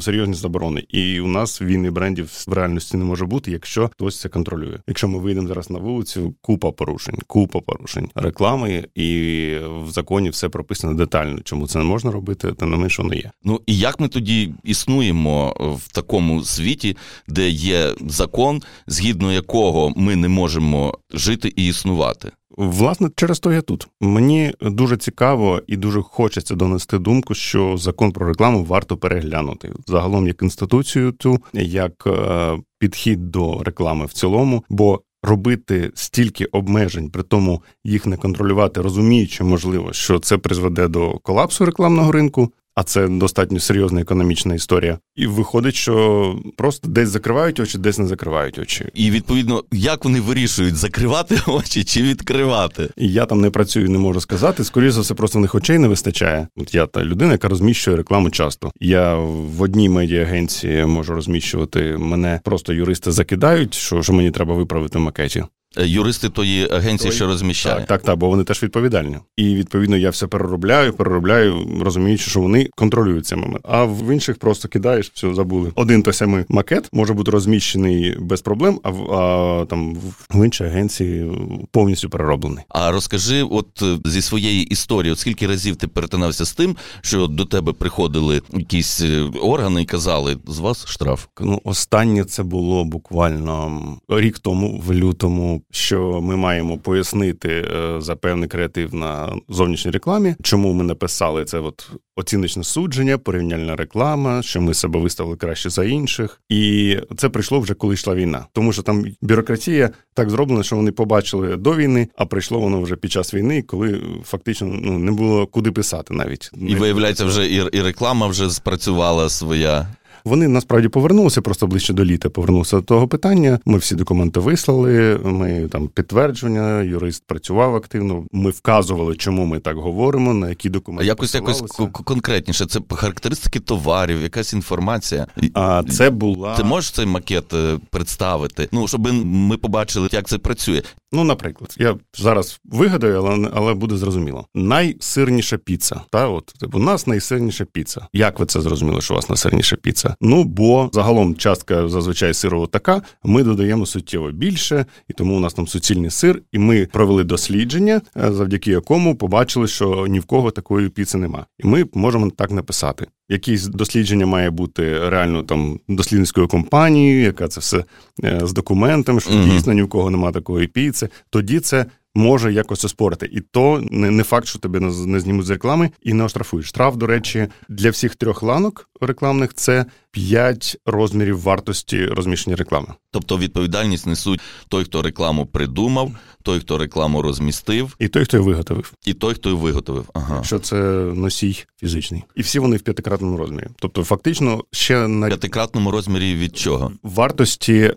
серйозні 0.00 0.34
заборони. 0.34 0.84
І 0.88 1.20
у 1.20 1.26
нас 1.26 1.62
війни 1.62 1.90
брендів 1.90 2.44
в 2.48 2.52
реальності 2.52 2.96
не 2.96 3.04
може 3.04 3.24
бути, 3.26 3.50
якщо 3.50 3.88
хтось 3.88 4.20
це 4.20 4.28
контролює. 4.28 4.78
Якщо 4.86 5.08
ми 5.08 5.18
вийдемо 5.18 5.48
зараз 5.48 5.70
на 5.70 5.78
вулицю, 5.78 6.34
купа 6.40 6.70
порушень, 6.70 7.18
купа 7.26 7.60
порушень 7.60 8.10
реклами, 8.14 8.84
і 8.94 9.52
в 9.84 9.90
законі 9.90 10.30
все 10.30 10.48
прописано 10.48 10.94
детально. 10.94 11.40
Чому 11.44 11.66
це 11.66 11.78
не 11.78 11.84
можна 11.84 12.10
робити, 12.10 12.52
та 12.52 12.66
не 12.66 12.76
менше 12.76 13.02
воно 13.02 13.14
є. 13.14 13.30
Ну 13.44 13.60
і 13.66 13.78
як 13.78 14.00
ми 14.00 14.08
тоді 14.08 14.54
існуємо 14.64 15.56
в 15.80 15.92
такому 15.92 16.44
світі, 16.44 16.96
де 17.28 17.48
є 17.48 17.94
закон, 18.06 18.62
згідно 18.86 19.32
якого 19.32 19.69
ми 19.96 20.16
не 20.16 20.28
можемо 20.28 20.98
жити 21.10 21.52
і 21.56 21.66
існувати? 21.66 22.30
Власне, 22.56 23.10
через 23.16 23.40
то 23.40 23.52
я 23.52 23.60
тут. 23.62 23.88
Мені 24.00 24.52
дуже 24.60 24.96
цікаво 24.96 25.62
і 25.66 25.76
дуже 25.76 26.02
хочеться 26.02 26.54
донести 26.54 26.98
думку, 26.98 27.34
що 27.34 27.76
закон 27.76 28.12
про 28.12 28.26
рекламу 28.26 28.64
варто 28.64 28.96
переглянути 28.96 29.72
загалом 29.86 30.26
як 30.26 30.42
інституцію, 30.42 31.14
цю 31.18 31.38
як 31.52 32.04
е, 32.06 32.58
підхід 32.78 33.30
до 33.30 33.62
реклами 33.62 34.06
в 34.06 34.12
цілому, 34.12 34.64
бо 34.68 35.00
робити 35.22 35.90
стільки 35.94 36.44
обмежень, 36.44 37.10
при 37.10 37.22
тому 37.22 37.62
їх 37.84 38.06
не 38.06 38.16
контролювати, 38.16 38.80
розуміючи, 38.80 39.44
можливо, 39.44 39.92
що 39.92 40.18
це 40.18 40.38
призведе 40.38 40.88
до 40.88 41.18
колапсу 41.18 41.64
рекламного 41.64 42.12
ринку 42.12 42.52
а 42.74 42.82
це 42.82 43.08
достатньо 43.08 43.60
серйозна 43.60 44.00
економічна 44.00 44.54
історія. 44.54 44.98
І 45.16 45.26
виходить, 45.26 45.74
що 45.74 46.36
просто 46.56 46.88
десь 46.88 47.08
закривають 47.08 47.60
очі, 47.60 47.78
десь 47.78 47.98
не 47.98 48.06
закривають 48.06 48.58
очі. 48.58 48.88
І 48.94 49.10
відповідно, 49.10 49.64
як 49.72 50.04
вони 50.04 50.20
вирішують 50.20 50.76
закривати 50.76 51.38
очі 51.46 51.84
чи 51.84 52.02
відкривати? 52.02 52.88
І 52.96 53.12
я 53.12 53.26
там 53.26 53.40
не 53.40 53.50
працюю, 53.50 53.90
не 53.90 53.98
можу 53.98 54.20
сказати. 54.20 54.64
Скоріше 54.64 54.92
за 54.92 55.00
все, 55.00 55.14
просто 55.14 55.38
в 55.38 55.42
них 55.42 55.54
очей 55.54 55.78
не 55.78 55.88
вистачає. 55.88 56.48
От 56.56 56.74
я 56.74 56.86
та 56.86 57.04
людина, 57.04 57.32
яка 57.32 57.48
розміщує 57.48 57.96
рекламу 57.96 58.30
часто. 58.30 58.72
Я 58.80 59.14
в 59.14 59.62
одній 59.62 59.88
медіагенції 59.88 60.86
можу 60.86 61.14
розміщувати. 61.14 61.96
Мене 61.98 62.40
просто 62.44 62.72
юристи 62.72 63.12
закидають, 63.12 63.74
що, 63.74 64.02
що 64.02 64.12
мені 64.12 64.30
треба 64.30 64.54
виправити 64.54 64.98
в 64.98 65.02
макеті. 65.02 65.44
Е, 65.78 65.86
юристи 65.86 66.28
тої 66.28 66.70
агенції, 66.70 67.12
що 67.12 67.26
розміщає. 67.26 67.76
Так, 67.76 67.86
так, 67.86 68.02
так, 68.02 68.18
бо 68.18 68.28
вони 68.28 68.44
теж 68.44 68.62
відповідальні. 68.62 69.16
І 69.36 69.54
відповідно 69.54 69.96
я 69.96 70.10
все 70.10 70.26
переробляю, 70.26 70.92
переробляю, 70.92 71.68
розуміючи, 71.80 72.30
що 72.30 72.40
вони 72.40 72.68
контролюють 72.76 73.26
цей 73.26 73.38
момент. 73.38 73.64
А 73.68 73.84
в 73.84 74.14
інших 74.14 74.38
просто 74.38 74.68
кидаєш, 74.68 75.10
все 75.14 75.34
забули. 75.34 75.72
Один 75.74 76.02
той 76.02 76.14
самий 76.14 76.44
макет 76.48 76.88
може 76.92 77.14
бути 77.14 77.30
розміщений 77.30 78.16
без 78.20 78.40
проблем, 78.40 78.80
а 78.82 78.90
в 78.90 79.12
а, 79.12 79.64
там 79.64 79.96
в 80.30 80.44
іншій 80.44 80.64
агенції 80.64 81.32
повністю 81.70 82.10
перероблений. 82.10 82.64
А 82.68 82.92
розкажи, 82.92 83.42
от 83.42 83.82
е, 83.82 83.98
зі 84.04 84.22
своєї 84.22 84.64
історії, 84.64 85.12
от 85.12 85.18
скільки 85.18 85.46
разів 85.46 85.76
ти 85.76 85.88
перетинався 85.88 86.44
з 86.44 86.52
тим, 86.52 86.76
що 87.02 87.26
до 87.26 87.44
тебе 87.44 87.72
приходили 87.72 88.42
якісь 88.52 89.00
е, 89.00 89.22
органи 89.42 89.82
і 89.82 89.84
казали, 89.84 90.36
з 90.46 90.58
вас 90.58 90.86
штраф? 90.86 91.26
Ну, 91.40 91.60
останнє 91.64 92.24
це 92.24 92.42
було 92.42 92.84
буквально 92.84 93.82
рік 94.08 94.38
тому, 94.38 94.82
в 94.86 94.92
лютому 94.92 95.59
що 95.70 96.20
ми 96.22 96.36
маємо 96.36 96.78
пояснити 96.78 97.48
е, 97.48 98.00
за 98.00 98.16
певний 98.16 98.48
креатив 98.48 98.94
на 98.94 99.32
зовнішній 99.48 99.90
рекламі, 99.90 100.34
чому 100.42 100.72
ми 100.72 100.84
написали 100.84 101.44
це 101.44 101.58
от 101.58 101.90
оціночне 102.16 102.64
судження, 102.64 103.18
порівняльна 103.18 103.76
реклама, 103.76 104.42
що 104.42 104.60
ми 104.60 104.74
себе 104.74 105.00
виставили 105.00 105.36
краще 105.36 105.70
за 105.70 105.84
інших, 105.84 106.40
і 106.48 106.96
це 107.16 107.28
прийшло 107.28 107.60
вже 107.60 107.74
коли 107.74 107.94
йшла 107.94 108.14
війна, 108.14 108.46
тому 108.52 108.72
що 108.72 108.82
там 108.82 109.04
бюрократія 109.22 109.90
так 110.14 110.30
зроблена, 110.30 110.62
що 110.62 110.76
вони 110.76 110.92
побачили 110.92 111.56
до 111.56 111.76
війни, 111.76 112.08
а 112.16 112.26
прийшло 112.26 112.60
воно 112.60 112.80
вже 112.80 112.96
під 112.96 113.12
час 113.12 113.34
війни, 113.34 113.62
коли 113.62 114.02
фактично 114.24 114.68
ну 114.82 114.98
не 114.98 115.12
було 115.12 115.46
куди 115.46 115.72
писати 115.72 116.14
навіть. 116.14 116.50
І 116.68 116.74
виявляється, 116.74 117.24
вже 117.24 117.46
і, 117.46 117.68
і 117.72 117.82
реклама 117.82 118.26
вже 118.26 118.50
спрацювала 118.50 119.28
своя. 119.28 119.86
Вони 120.24 120.48
насправді 120.48 120.88
повернулися 120.88 121.42
просто 121.42 121.66
ближче 121.66 121.92
до 121.92 122.04
літа. 122.04 122.30
Повернувся 122.30 122.76
до 122.76 122.82
того 122.82 123.08
питання. 123.08 123.58
Ми 123.64 123.78
всі 123.78 123.94
документи 123.94 124.40
вислали. 124.40 125.20
Ми 125.24 125.68
там 125.68 125.88
підтвердження, 125.88 126.82
юрист 126.82 127.22
працював 127.26 127.74
активно. 127.74 128.24
Ми 128.32 128.50
вказували, 128.50 129.16
чому 129.16 129.44
ми 129.46 129.58
так 129.58 129.76
говоримо, 129.76 130.34
на 130.34 130.48
які 130.48 130.68
документи. 130.68 131.04
А 131.04 131.06
якось 131.06 131.34
якось 131.34 131.62
конкретніше. 131.92 132.66
Це 132.66 132.80
характеристики 132.90 133.60
товарів, 133.60 134.22
якась 134.22 134.52
інформація. 134.52 135.26
А 135.54 135.82
це 135.90 136.10
була 136.10 136.56
ти 136.56 136.64
можеш 136.64 136.90
цей 136.90 137.06
макет 137.06 137.54
е, 137.54 137.78
представити? 137.90 138.68
Ну 138.72 138.88
щоб 138.88 139.12
ми 139.24 139.56
побачили, 139.56 140.08
як 140.12 140.28
це 140.28 140.38
працює. 140.38 140.82
Ну, 141.12 141.24
наприклад, 141.24 141.76
я 141.78 141.96
зараз 142.14 142.60
вигадаю, 142.64 143.24
але 143.24 143.50
але 143.54 143.74
буде 143.74 143.96
зрозуміло. 143.96 144.46
Найсирніша 144.54 145.58
піца. 145.58 146.00
Та 146.10 146.28
от 146.28 146.46
типу, 146.60 146.78
у 146.78 146.82
нас 146.82 147.06
найсирніша 147.06 147.64
піца. 147.64 148.06
Як 148.12 148.38
ви 148.40 148.46
це 148.46 148.60
зрозуміли, 148.60 149.00
що 149.00 149.14
у 149.14 149.16
вас 149.16 149.28
найсирніша 149.28 149.76
піца? 149.76 150.14
Ну 150.20 150.44
бо 150.44 150.90
загалом 150.92 151.34
частка 151.34 151.88
зазвичай 151.88 152.34
сиру 152.34 152.66
така. 152.66 153.02
Ми 153.24 153.42
додаємо 153.42 153.86
суттєво 153.86 154.30
більше, 154.30 154.86
і 155.08 155.12
тому 155.12 155.36
у 155.36 155.40
нас 155.40 155.54
там 155.54 155.66
суцільний 155.66 156.10
сир. 156.10 156.42
І 156.52 156.58
ми 156.58 156.86
провели 156.92 157.24
дослідження, 157.24 158.00
е, 158.16 158.32
завдяки 158.32 158.70
якому 158.70 159.16
побачили, 159.16 159.68
що 159.68 160.06
ні 160.06 160.20
в 160.20 160.24
кого 160.24 160.50
такої 160.50 160.88
піци 160.88 161.18
нема. 161.18 161.46
І 161.58 161.66
ми 161.66 161.84
можемо 161.94 162.30
так 162.30 162.50
написати. 162.50 163.06
Якісь 163.30 163.66
дослідження 163.66 164.26
має 164.26 164.50
бути 164.50 165.08
реально 165.08 165.42
там 165.42 165.80
дослідницькою 165.88 166.48
компанією, 166.48 167.22
яка 167.22 167.48
це 167.48 167.60
все 167.60 167.84
е, 168.24 168.40
з 168.42 168.52
документами, 168.52 169.20
що 169.20 169.30
mm-hmm. 169.30 169.50
дійсно 169.50 169.72
ні 169.72 169.82
в 169.82 169.88
кого 169.88 170.10
немає 170.10 170.32
такої 170.32 170.66
піци. 170.66 170.99
Тоді 171.30 171.60
це 171.60 171.86
може 172.20 172.52
якось 172.52 172.84
оспорити. 172.84 173.28
І 173.32 173.40
то 173.40 173.82
не 173.90 174.22
факт, 174.22 174.46
що 174.46 174.58
тебе 174.58 174.80
не 174.80 175.20
знімуть 175.20 175.46
з 175.46 175.50
реклами 175.50 175.90
і 176.02 176.12
не 176.12 176.24
оштрафують. 176.24 176.66
Штраф, 176.66 176.96
до 176.96 177.06
речі, 177.06 177.48
для 177.68 177.90
всіх 177.90 178.16
трьох 178.16 178.42
ланок 178.42 178.88
рекламних 179.00 179.54
це 179.54 179.86
5 180.10 180.78
розмірів 180.86 181.40
вартості 181.40 182.06
розміщення 182.06 182.56
реклами. 182.56 182.86
Тобто 183.10 183.38
відповідальність 183.38 184.06
несуть 184.06 184.40
той, 184.68 184.84
хто 184.84 185.02
рекламу 185.02 185.46
придумав, 185.46 186.12
той, 186.42 186.60
хто 186.60 186.78
рекламу 186.78 187.22
розмістив, 187.22 187.96
і 187.98 188.08
той, 188.08 188.24
хто 188.24 188.36
її 188.36 188.48
виготовив, 188.48 188.92
і 189.06 189.14
той, 189.14 189.34
хто 189.34 189.48
її 189.48 189.62
виготовив. 189.62 190.04
Ага. 190.14 190.42
Що 190.42 190.58
це 190.58 190.76
носій 191.14 191.64
фізичний, 191.80 192.24
і 192.36 192.42
всі 192.42 192.58
вони 192.58 192.76
в 192.76 192.80
п'ятикратному 192.80 193.36
розмірі. 193.36 193.66
Тобто, 193.76 194.04
фактично, 194.04 194.64
ще 194.72 195.08
на 195.08 195.26
п'ятикратному 195.26 195.90
розмірі 195.90 196.34
від 196.34 196.56
чого 196.56 196.92
вартості 197.02 197.74
е, 197.74 197.94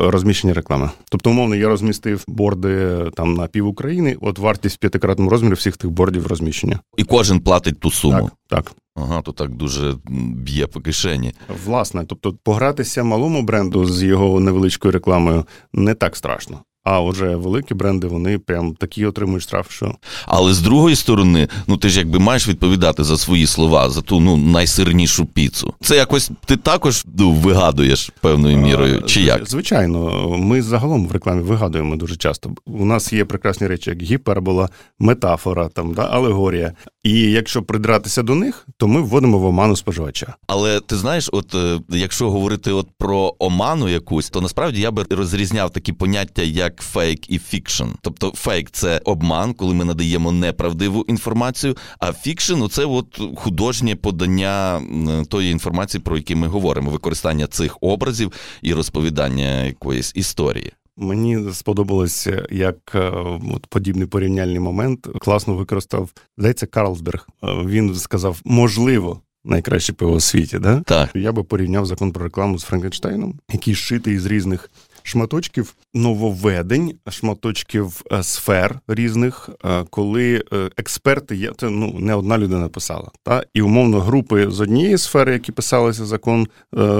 розміщення 0.00 0.54
реклами. 0.54 0.90
Тобто, 1.10 1.30
умовно, 1.30 1.54
я 1.54 1.68
розмістив 1.68 2.24
борди 2.26 2.96
там 3.16 3.34
на 3.34 3.46
пів 3.46 3.59
України. 3.68 4.16
От 4.20 4.38
вартість 4.38 4.76
в 4.76 4.78
п'ятикратному 4.78 5.30
розмірі 5.30 5.54
всіх 5.54 5.76
тих 5.76 5.90
бордів 5.90 6.26
розміщення, 6.26 6.80
і 6.96 7.04
кожен 7.04 7.40
платить 7.40 7.80
ту 7.80 7.90
суму. 7.90 8.30
Так, 8.48 8.64
так. 8.64 8.72
Ага, 8.94 9.22
то 9.22 9.32
так 9.32 9.50
дуже 9.50 9.96
б'є 10.34 10.66
по 10.66 10.80
кишені. 10.80 11.34
Власне, 11.64 12.04
тобто 12.06 12.32
погратися 12.42 13.02
малому 13.04 13.42
бренду 13.42 13.84
з 13.86 14.02
його 14.02 14.40
невеличкою 14.40 14.92
рекламою 14.92 15.44
не 15.72 15.94
так 15.94 16.16
страшно. 16.16 16.58
А 16.84 17.00
вже 17.00 17.36
великі 17.36 17.74
бренди, 17.74 18.06
вони 18.06 18.38
прям 18.38 18.74
такі 18.74 19.06
отримують 19.06 19.42
штраф, 19.42 19.70
що. 19.70 19.94
Але 20.26 20.54
з 20.54 20.60
другої 20.60 20.96
сторони, 20.96 21.48
ну 21.66 21.76
ти 21.76 21.88
ж 21.88 21.98
якби 21.98 22.18
маєш 22.18 22.48
відповідати 22.48 23.04
за 23.04 23.16
свої 23.16 23.46
слова, 23.46 23.90
за 23.90 24.00
ту 24.00 24.20
ну 24.20 24.36
найсирнішу 24.36 25.26
піцу. 25.26 25.74
Це 25.80 25.96
якось 25.96 26.30
ти 26.44 26.56
також 26.56 27.04
ну, 27.18 27.32
вигадуєш 27.32 28.10
певною 28.20 28.56
мірою. 28.56 29.02
Чи 29.02 29.22
як? 29.22 29.48
Звичайно, 29.48 30.28
ми 30.38 30.62
загалом 30.62 31.06
в 31.06 31.12
рекламі 31.12 31.42
вигадуємо 31.42 31.96
дуже 31.96 32.16
часто. 32.16 32.50
У 32.66 32.84
нас 32.84 33.12
є 33.12 33.24
прекрасні 33.24 33.66
речі, 33.66 33.90
як 33.90 34.02
гіпербола, 34.02 34.68
метафора, 34.98 35.68
там 35.68 35.94
да, 35.94 36.02
алегорія. 36.02 36.72
І 37.02 37.20
якщо 37.20 37.62
придратися 37.62 38.22
до 38.22 38.34
них, 38.34 38.66
то 38.76 38.88
ми 38.88 39.00
вводимо 39.00 39.38
в 39.38 39.44
оману 39.44 39.76
споживача. 39.76 40.34
Але 40.46 40.80
ти 40.80 40.96
знаєш, 40.96 41.30
от 41.32 41.54
е, 41.54 41.80
якщо 41.88 42.30
говорити 42.30 42.72
от 42.72 42.88
про 42.98 43.34
оману 43.38 43.88
якусь, 43.88 44.30
то 44.30 44.40
насправді 44.40 44.80
я 44.80 44.90
би 44.90 45.06
розрізняв 45.10 45.70
такі 45.70 45.92
поняття, 45.92 46.42
як 46.42 46.79
фейк 46.82 47.30
і 47.30 47.38
fiction. 47.38 47.84
Тобто 48.02 48.32
фейк 48.36 48.70
це 48.70 49.00
обман, 49.04 49.54
коли 49.54 49.74
ми 49.74 49.84
надаємо 49.84 50.32
неправдиву 50.32 51.04
інформацію. 51.08 51.76
А 51.98 52.12
fiction 52.12 52.66
це 52.70 52.84
от 52.84 53.20
художнє 53.36 53.96
подання 53.96 54.82
тої 55.28 55.52
інформації, 55.52 56.00
про 56.00 56.16
які 56.16 56.34
ми 56.34 56.46
говоримо, 56.46 56.90
використання 56.90 57.46
цих 57.46 57.78
образів 57.80 58.32
і 58.62 58.74
розповідання 58.74 59.64
якоїсь 59.64 60.12
історії. 60.14 60.72
Мені 60.96 61.52
сподобалося, 61.52 62.46
як 62.50 62.76
е, 62.94 63.12
от 63.54 63.66
подібний 63.66 64.06
порівняльний 64.06 64.60
момент 64.60 65.08
класно 65.20 65.54
використав 65.54 66.10
здається, 66.38 66.66
Карлсберг. 66.66 67.28
Е, 67.44 67.46
він 67.66 67.94
сказав, 67.94 68.40
можливо. 68.44 69.20
Найкраще 69.44 69.92
пиво 69.92 70.12
у 70.12 70.20
світі, 70.20 70.58
да? 70.58 70.80
Так. 70.80 71.10
Я 71.14 71.32
би 71.32 71.42
порівняв 71.42 71.86
закон 71.86 72.12
про 72.12 72.24
рекламу 72.24 72.58
з 72.58 72.62
Франкенштейном, 72.62 73.34
який 73.52 73.74
зшитий 73.74 74.14
із 74.14 74.26
різних 74.26 74.70
шматочків 75.10 75.74
нововведень, 75.94 76.94
шматочків 77.08 78.02
е, 78.12 78.22
сфер 78.22 78.80
різних, 78.88 79.50
е, 79.64 79.84
коли 79.90 80.44
е, 80.52 80.70
експерти 80.76 81.36
є 81.36 81.52
це 81.56 81.70
ну 81.70 81.94
не 81.98 82.14
одна 82.14 82.38
людина 82.38 82.68
писала, 82.68 83.10
та 83.22 83.44
і 83.54 83.62
умовно 83.62 84.00
групи 84.00 84.50
з 84.50 84.60
однієї 84.60 84.98
сфери, 84.98 85.32
які 85.32 85.52
писалися 85.52 86.06
закон 86.06 86.46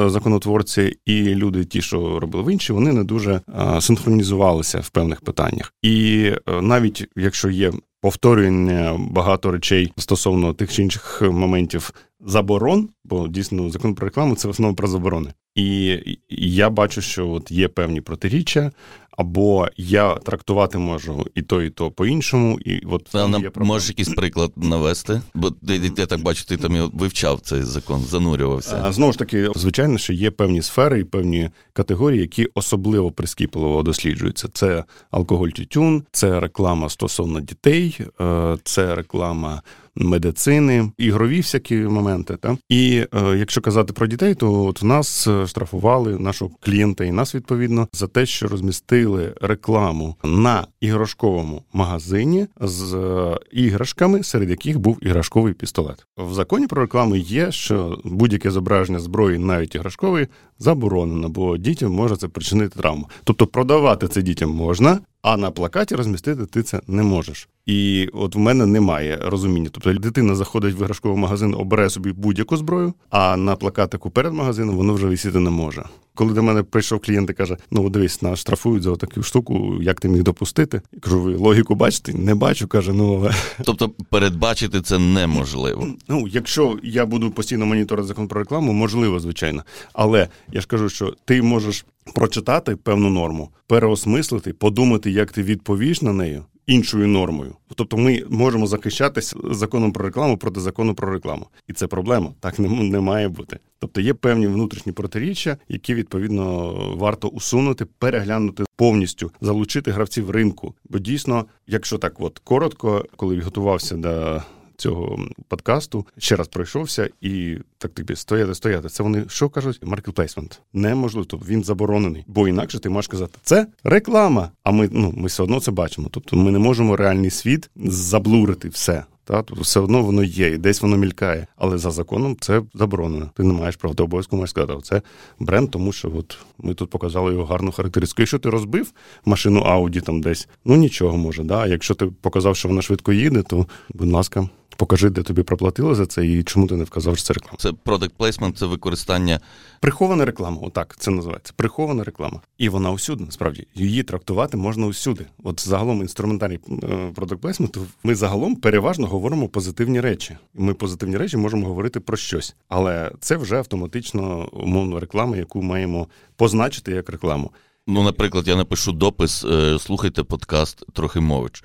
законотворці, 0.06 0.96
і 1.06 1.22
люди, 1.22 1.64
ті, 1.64 1.82
що 1.82 2.20
робили 2.20 2.44
в 2.44 2.52
інші, 2.52 2.72
вони 2.72 2.92
не 2.92 3.04
дуже 3.04 3.40
синхронізувалися 3.80 4.78
в 4.78 4.90
певних 4.90 5.20
питаннях. 5.20 5.74
І 5.82 6.30
навіть 6.62 7.08
якщо 7.16 7.50
є 7.50 7.72
повторювання 8.00 8.96
багато 8.98 9.50
речей 9.50 9.92
стосовно 9.96 10.54
тих 10.54 10.72
чи 10.72 10.82
інших 10.82 11.22
моментів 11.22 11.92
заборон, 12.20 12.88
бо 13.04 13.28
дійсно 13.28 13.70
закон 13.70 13.94
про 13.94 14.04
рекламу 14.04 14.34
це 14.34 14.48
в 14.48 14.50
основному 14.50 14.76
про 14.76 14.88
заборони. 14.88 15.32
І 15.54 15.98
я 16.28 16.70
бачу, 16.70 17.00
що 17.00 17.28
от 17.28 17.50
є 17.50 17.68
певні 17.68 18.00
протиріччя, 18.00 18.72
або 19.20 19.68
я 19.76 20.14
трактувати 20.14 20.78
можу 20.78 21.26
і 21.34 21.42
то, 21.42 21.62
і 21.62 21.70
то 21.70 21.90
по-іншому. 21.90 22.58
І 22.64 22.80
от 22.86 23.04
там 23.04 23.42
є 23.42 23.50
Можеш 23.56 23.88
якийсь 23.88 24.08
приклад 24.08 24.52
навести? 24.56 25.20
Бо 25.34 25.52
я 25.96 26.06
так 26.06 26.22
бачу, 26.22 26.44
ти 26.44 26.56
там 26.56 26.90
вивчав 26.94 27.40
цей 27.40 27.62
закон, 27.62 28.00
занурювався. 28.00 28.82
А, 28.84 28.92
Знову 28.92 29.12
ж 29.12 29.18
таки, 29.18 29.48
звичайно, 29.54 29.98
що 29.98 30.12
є 30.12 30.30
певні 30.30 30.62
сфери 30.62 31.00
і 31.00 31.04
певні 31.04 31.50
категорії, 31.72 32.20
які 32.20 32.48
особливо 32.54 33.10
прискіпливо 33.10 33.82
досліджуються. 33.82 34.48
Це 34.52 34.84
алкоголь 35.10 35.48
тютюн, 35.48 36.04
це 36.12 36.40
реклама 36.40 36.88
стосовно 36.88 37.40
дітей, 37.40 37.98
е, 38.20 38.56
це 38.64 38.94
реклама 38.94 39.62
медицини, 39.94 40.92
ігрові 40.98 41.36
всякі 41.36 41.76
моменти. 41.76 42.36
Та? 42.36 42.56
І 42.68 43.06
е, 43.14 43.36
якщо 43.38 43.60
казати 43.60 43.92
про 43.92 44.06
дітей, 44.06 44.34
то 44.34 44.64
от 44.64 44.82
в 44.82 44.84
нас 44.84 45.26
е, 45.26 45.46
штрафували 45.46 46.18
нашого 46.18 46.50
клієнта 46.60 47.04
і 47.04 47.12
нас 47.12 47.34
відповідно 47.34 47.88
за 47.92 48.06
те, 48.06 48.26
що 48.26 48.48
розмістили 48.48 49.34
рекламу 49.40 50.16
на 50.24 50.66
іграшковому 50.80 51.62
магазині 51.72 52.46
з 52.60 52.94
е, 52.94 53.38
іграшками, 53.52 54.22
серед 54.22 54.50
яких 54.50 54.78
був 54.78 54.98
іграшковий 55.00 55.54
пістолет. 55.54 56.06
В 56.16 56.34
законі 56.34 56.66
про 56.66 56.82
рекламу 56.82 57.16
є, 57.16 57.52
що 57.52 57.98
будь-яке 58.04 58.50
зображення 58.50 58.98
зброї, 58.98 59.38
навіть 59.38 59.74
іграшкової, 59.74 60.28
заборонено, 60.58 61.28
бо 61.28 61.56
дітям 61.56 61.92
може 61.92 62.16
це 62.16 62.28
причинити 62.28 62.78
травму. 62.78 63.08
Тобто 63.24 63.46
продавати 63.46 64.08
це 64.08 64.22
дітям 64.22 64.50
можна, 64.50 64.98
а 65.22 65.36
на 65.36 65.50
плакаті 65.50 65.94
розмістити 65.94 66.46
ти 66.46 66.62
це 66.62 66.80
не 66.86 67.02
можеш. 67.02 67.48
І 67.66 68.08
от 68.12 68.34
в 68.34 68.38
мене 68.38 68.66
немає 68.66 69.18
розуміння. 69.22 69.68
Тобто 69.72 69.92
дитина 69.92 70.34
заходить 70.34 70.74
в 70.74 70.80
іграшковий 70.80 71.18
магазин, 71.18 71.54
обере 71.54 71.90
собі 71.90 72.12
будь-яку 72.12 72.56
зброю, 72.56 72.94
а 73.10 73.36
на 73.36 73.56
плакатику 73.56 74.10
перед 74.10 74.32
магазином 74.32 74.76
воно 74.76 74.94
вже 74.94 75.06
висіти 75.06 75.38
не 75.38 75.50
може. 75.50 75.84
Коли 76.14 76.34
до 76.34 76.42
мене 76.42 76.62
прийшов 76.62 77.00
клієнт 77.00 77.30
і 77.30 77.32
каже: 77.32 77.56
Ну, 77.70 77.90
дивись, 77.90 78.22
нас 78.22 78.38
штрафують 78.38 78.82
за 78.82 78.96
таку 78.96 79.22
штуку, 79.22 79.78
як 79.82 80.00
ти 80.00 80.08
міг 80.08 80.22
допустити? 80.22 80.82
Я 80.92 81.00
кажу, 81.00 81.20
ви 81.20 81.34
логіку 81.34 81.74
бачите? 81.74 82.12
Не 82.12 82.34
бачу, 82.34 82.68
каже, 82.68 82.92
ну 82.92 83.14
але. 83.14 83.34
Тобто 83.64 83.88
передбачити 83.88 84.80
це 84.80 84.98
неможливо. 84.98 85.86
Ну, 86.08 86.28
якщо 86.28 86.78
я 86.82 87.06
буду 87.06 87.30
постійно 87.30 87.66
моніторити 87.66 88.08
закон 88.08 88.28
про 88.28 88.40
рекламу, 88.40 88.72
можливо, 88.72 89.20
звичайно. 89.20 89.64
Але 89.92 90.28
я 90.52 90.60
ж 90.60 90.66
кажу, 90.66 90.88
що 90.88 91.14
ти 91.24 91.42
можеш 91.42 91.84
прочитати 92.14 92.76
певну 92.76 93.10
норму, 93.10 93.48
переосмислити, 93.66 94.52
подумати, 94.52 95.10
як 95.10 95.32
ти 95.32 95.42
відповіш 95.42 96.02
на 96.02 96.12
неї 96.12 96.42
іншою 96.70 97.08
нормою. 97.08 97.54
Тобто 97.74 97.96
ми 97.96 98.24
можемо 98.28 98.66
захищатися 98.66 99.36
законом 99.50 99.92
про 99.92 100.04
рекламу 100.04 100.36
проти 100.36 100.60
закону 100.60 100.94
про 100.94 101.12
рекламу. 101.12 101.46
І 101.68 101.72
це 101.72 101.86
проблема. 101.86 102.32
Так 102.40 102.58
не, 102.58 102.68
не 102.68 103.00
має 103.00 103.28
бути. 103.28 103.58
Тобто 103.78 104.00
є 104.00 104.14
певні 104.14 104.46
внутрішні 104.46 104.92
протиріччя, 104.92 105.56
які 105.68 105.94
відповідно 105.94 106.72
варто 106.96 107.28
усунути, 107.28 107.84
переглянути 107.84 108.64
повністю, 108.76 109.30
залучити 109.40 109.90
гравців 109.90 110.30
ринку. 110.30 110.74
Бо 110.88 110.98
дійсно, 110.98 111.44
якщо 111.66 111.98
так 111.98 112.20
от 112.20 112.38
коротко, 112.38 113.04
коли 113.16 113.40
готувався 113.40 113.96
до 113.96 114.42
цього 114.80 115.20
подкасту, 115.48 116.06
ще 116.18 116.36
раз 116.36 116.48
пройшовся 116.48 117.10
і 117.20 117.56
так 117.78 117.90
тобі 117.90 118.16
стояти, 118.16 118.54
стояти. 118.54 118.88
Це 118.88 119.02
вони 119.02 119.24
що 119.28 119.48
кажуть? 119.48 119.80
Маркетплейсмент. 119.82 120.60
Неможливо, 120.72 121.26
тобто 121.30 121.46
він 121.48 121.64
заборонений. 121.64 122.24
Бо 122.26 122.48
інакше 122.48 122.78
ти 122.78 122.88
можеш 122.88 123.08
казати, 123.08 123.38
це 123.42 123.66
реклама. 123.84 124.50
А 124.64 124.70
ми 124.70 124.88
ну 124.92 125.12
ми 125.16 125.26
все 125.26 125.42
одно 125.42 125.60
це 125.60 125.70
бачимо. 125.70 126.08
Тобто 126.10 126.36
ми 126.36 126.50
не 126.50 126.58
можемо 126.58 126.96
реальний 126.96 127.30
світ 127.30 127.70
заблурити 127.76 128.68
все. 128.68 129.04
Та 129.30 129.42
тобто 129.42 129.62
все 129.62 129.80
одно 129.80 130.02
воно 130.02 130.22
є, 130.22 130.48
і 130.48 130.58
десь 130.58 130.82
воно 130.82 130.96
мількає. 130.96 131.46
Але 131.56 131.78
за 131.78 131.90
законом 131.90 132.36
це 132.40 132.62
заборонено. 132.74 133.30
Ти 133.36 133.42
не 133.42 133.52
маєш 133.52 133.76
права, 133.76 133.94
ти 133.94 134.02
обов'язково 134.02 134.40
можеш 134.40 134.50
сказати, 134.50 134.80
це 134.82 135.02
бренд, 135.38 135.70
тому 135.70 135.92
що 135.92 136.12
от 136.16 136.38
ми 136.58 136.74
тут 136.74 136.90
показали 136.90 137.32
його 137.32 137.44
гарну 137.44 137.72
характеристику. 137.72 138.22
Якщо 138.22 138.38
ти 138.38 138.50
розбив 138.50 138.92
машину 139.24 139.60
Ауді 139.60 140.00
там 140.00 140.20
десь, 140.20 140.48
ну 140.64 140.76
нічого 140.76 141.16
може. 141.16 141.44
Да? 141.44 141.58
А 141.58 141.66
якщо 141.66 141.94
ти 141.94 142.06
показав, 142.06 142.56
що 142.56 142.68
вона 142.68 142.82
швидко 142.82 143.12
їде, 143.12 143.42
то 143.42 143.66
будь 143.94 144.12
ласка 144.12 144.48
покажи, 144.80 145.10
де 145.10 145.22
тобі 145.22 145.42
проплатили 145.42 145.94
за 145.94 146.06
це, 146.06 146.26
і 146.26 146.42
чому 146.42 146.66
ти 146.66 146.76
не 146.76 146.84
вказав, 146.84 147.16
що 147.16 147.26
це 147.26 147.32
реклама. 147.34 147.56
Це 147.58 147.70
product 147.70 148.10
placement, 148.18 148.52
це 148.52 148.66
використання. 148.66 149.40
Прихована 149.80 150.24
реклама, 150.24 150.58
отак 150.62 150.96
це 150.98 151.10
називається. 151.10 151.52
Прихована 151.56 152.04
реклама. 152.04 152.40
І 152.58 152.68
вона 152.68 152.90
усюди, 152.90 153.24
насправді. 153.24 153.66
Її 153.74 154.02
трактувати 154.02 154.56
можна 154.56 154.86
усюди. 154.86 155.26
От 155.44 155.68
загалом 155.68 156.00
інструментарій 156.00 156.58
е, 156.68 156.86
product 157.14 157.38
placement, 157.38 157.80
ми 158.02 158.14
загалом 158.14 158.56
переважно 158.56 159.06
говоримо 159.06 159.48
позитивні 159.48 160.00
речі. 160.00 160.36
Ми 160.54 160.74
позитивні 160.74 161.16
речі 161.16 161.36
можемо 161.36 161.66
говорити 161.66 162.00
про 162.00 162.16
щось. 162.16 162.54
Але 162.68 163.12
це 163.20 163.36
вже 163.36 163.56
автоматично 163.56 164.48
умовно 164.52 165.00
реклама, 165.00 165.36
яку 165.36 165.62
маємо 165.62 166.06
позначити 166.36 166.92
як 166.92 167.10
рекламу. 167.10 167.50
Ну, 167.90 168.02
наприклад, 168.02 168.48
я 168.48 168.56
напишу 168.56 168.92
допис, 168.92 169.44
е, 169.44 169.78
слухайте 169.78 170.22
подкаст 170.22 170.84
Трохимович. 170.92 171.64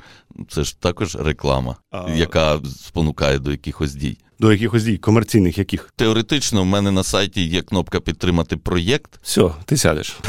Це 0.49 0.63
ж 0.63 0.79
також 0.79 1.15
реклама, 1.15 1.75
а... 1.91 2.11
яка 2.11 2.59
спонукає 2.65 3.39
до 3.39 3.51
якихось 3.51 3.95
дій. 3.95 4.17
До 4.39 4.51
якихось 4.51 4.83
дій, 4.83 4.97
комерційних 4.97 5.57
яких? 5.57 5.93
Теоретично, 5.95 6.61
в 6.61 6.65
мене 6.65 6.91
на 6.91 7.03
сайті 7.03 7.41
є 7.41 7.61
кнопка 7.61 7.99
підтримати 7.99 8.57
проєкт. 8.57 9.19
Все, 9.21 9.49
ти 9.65 9.77
сядеш. 9.77 10.17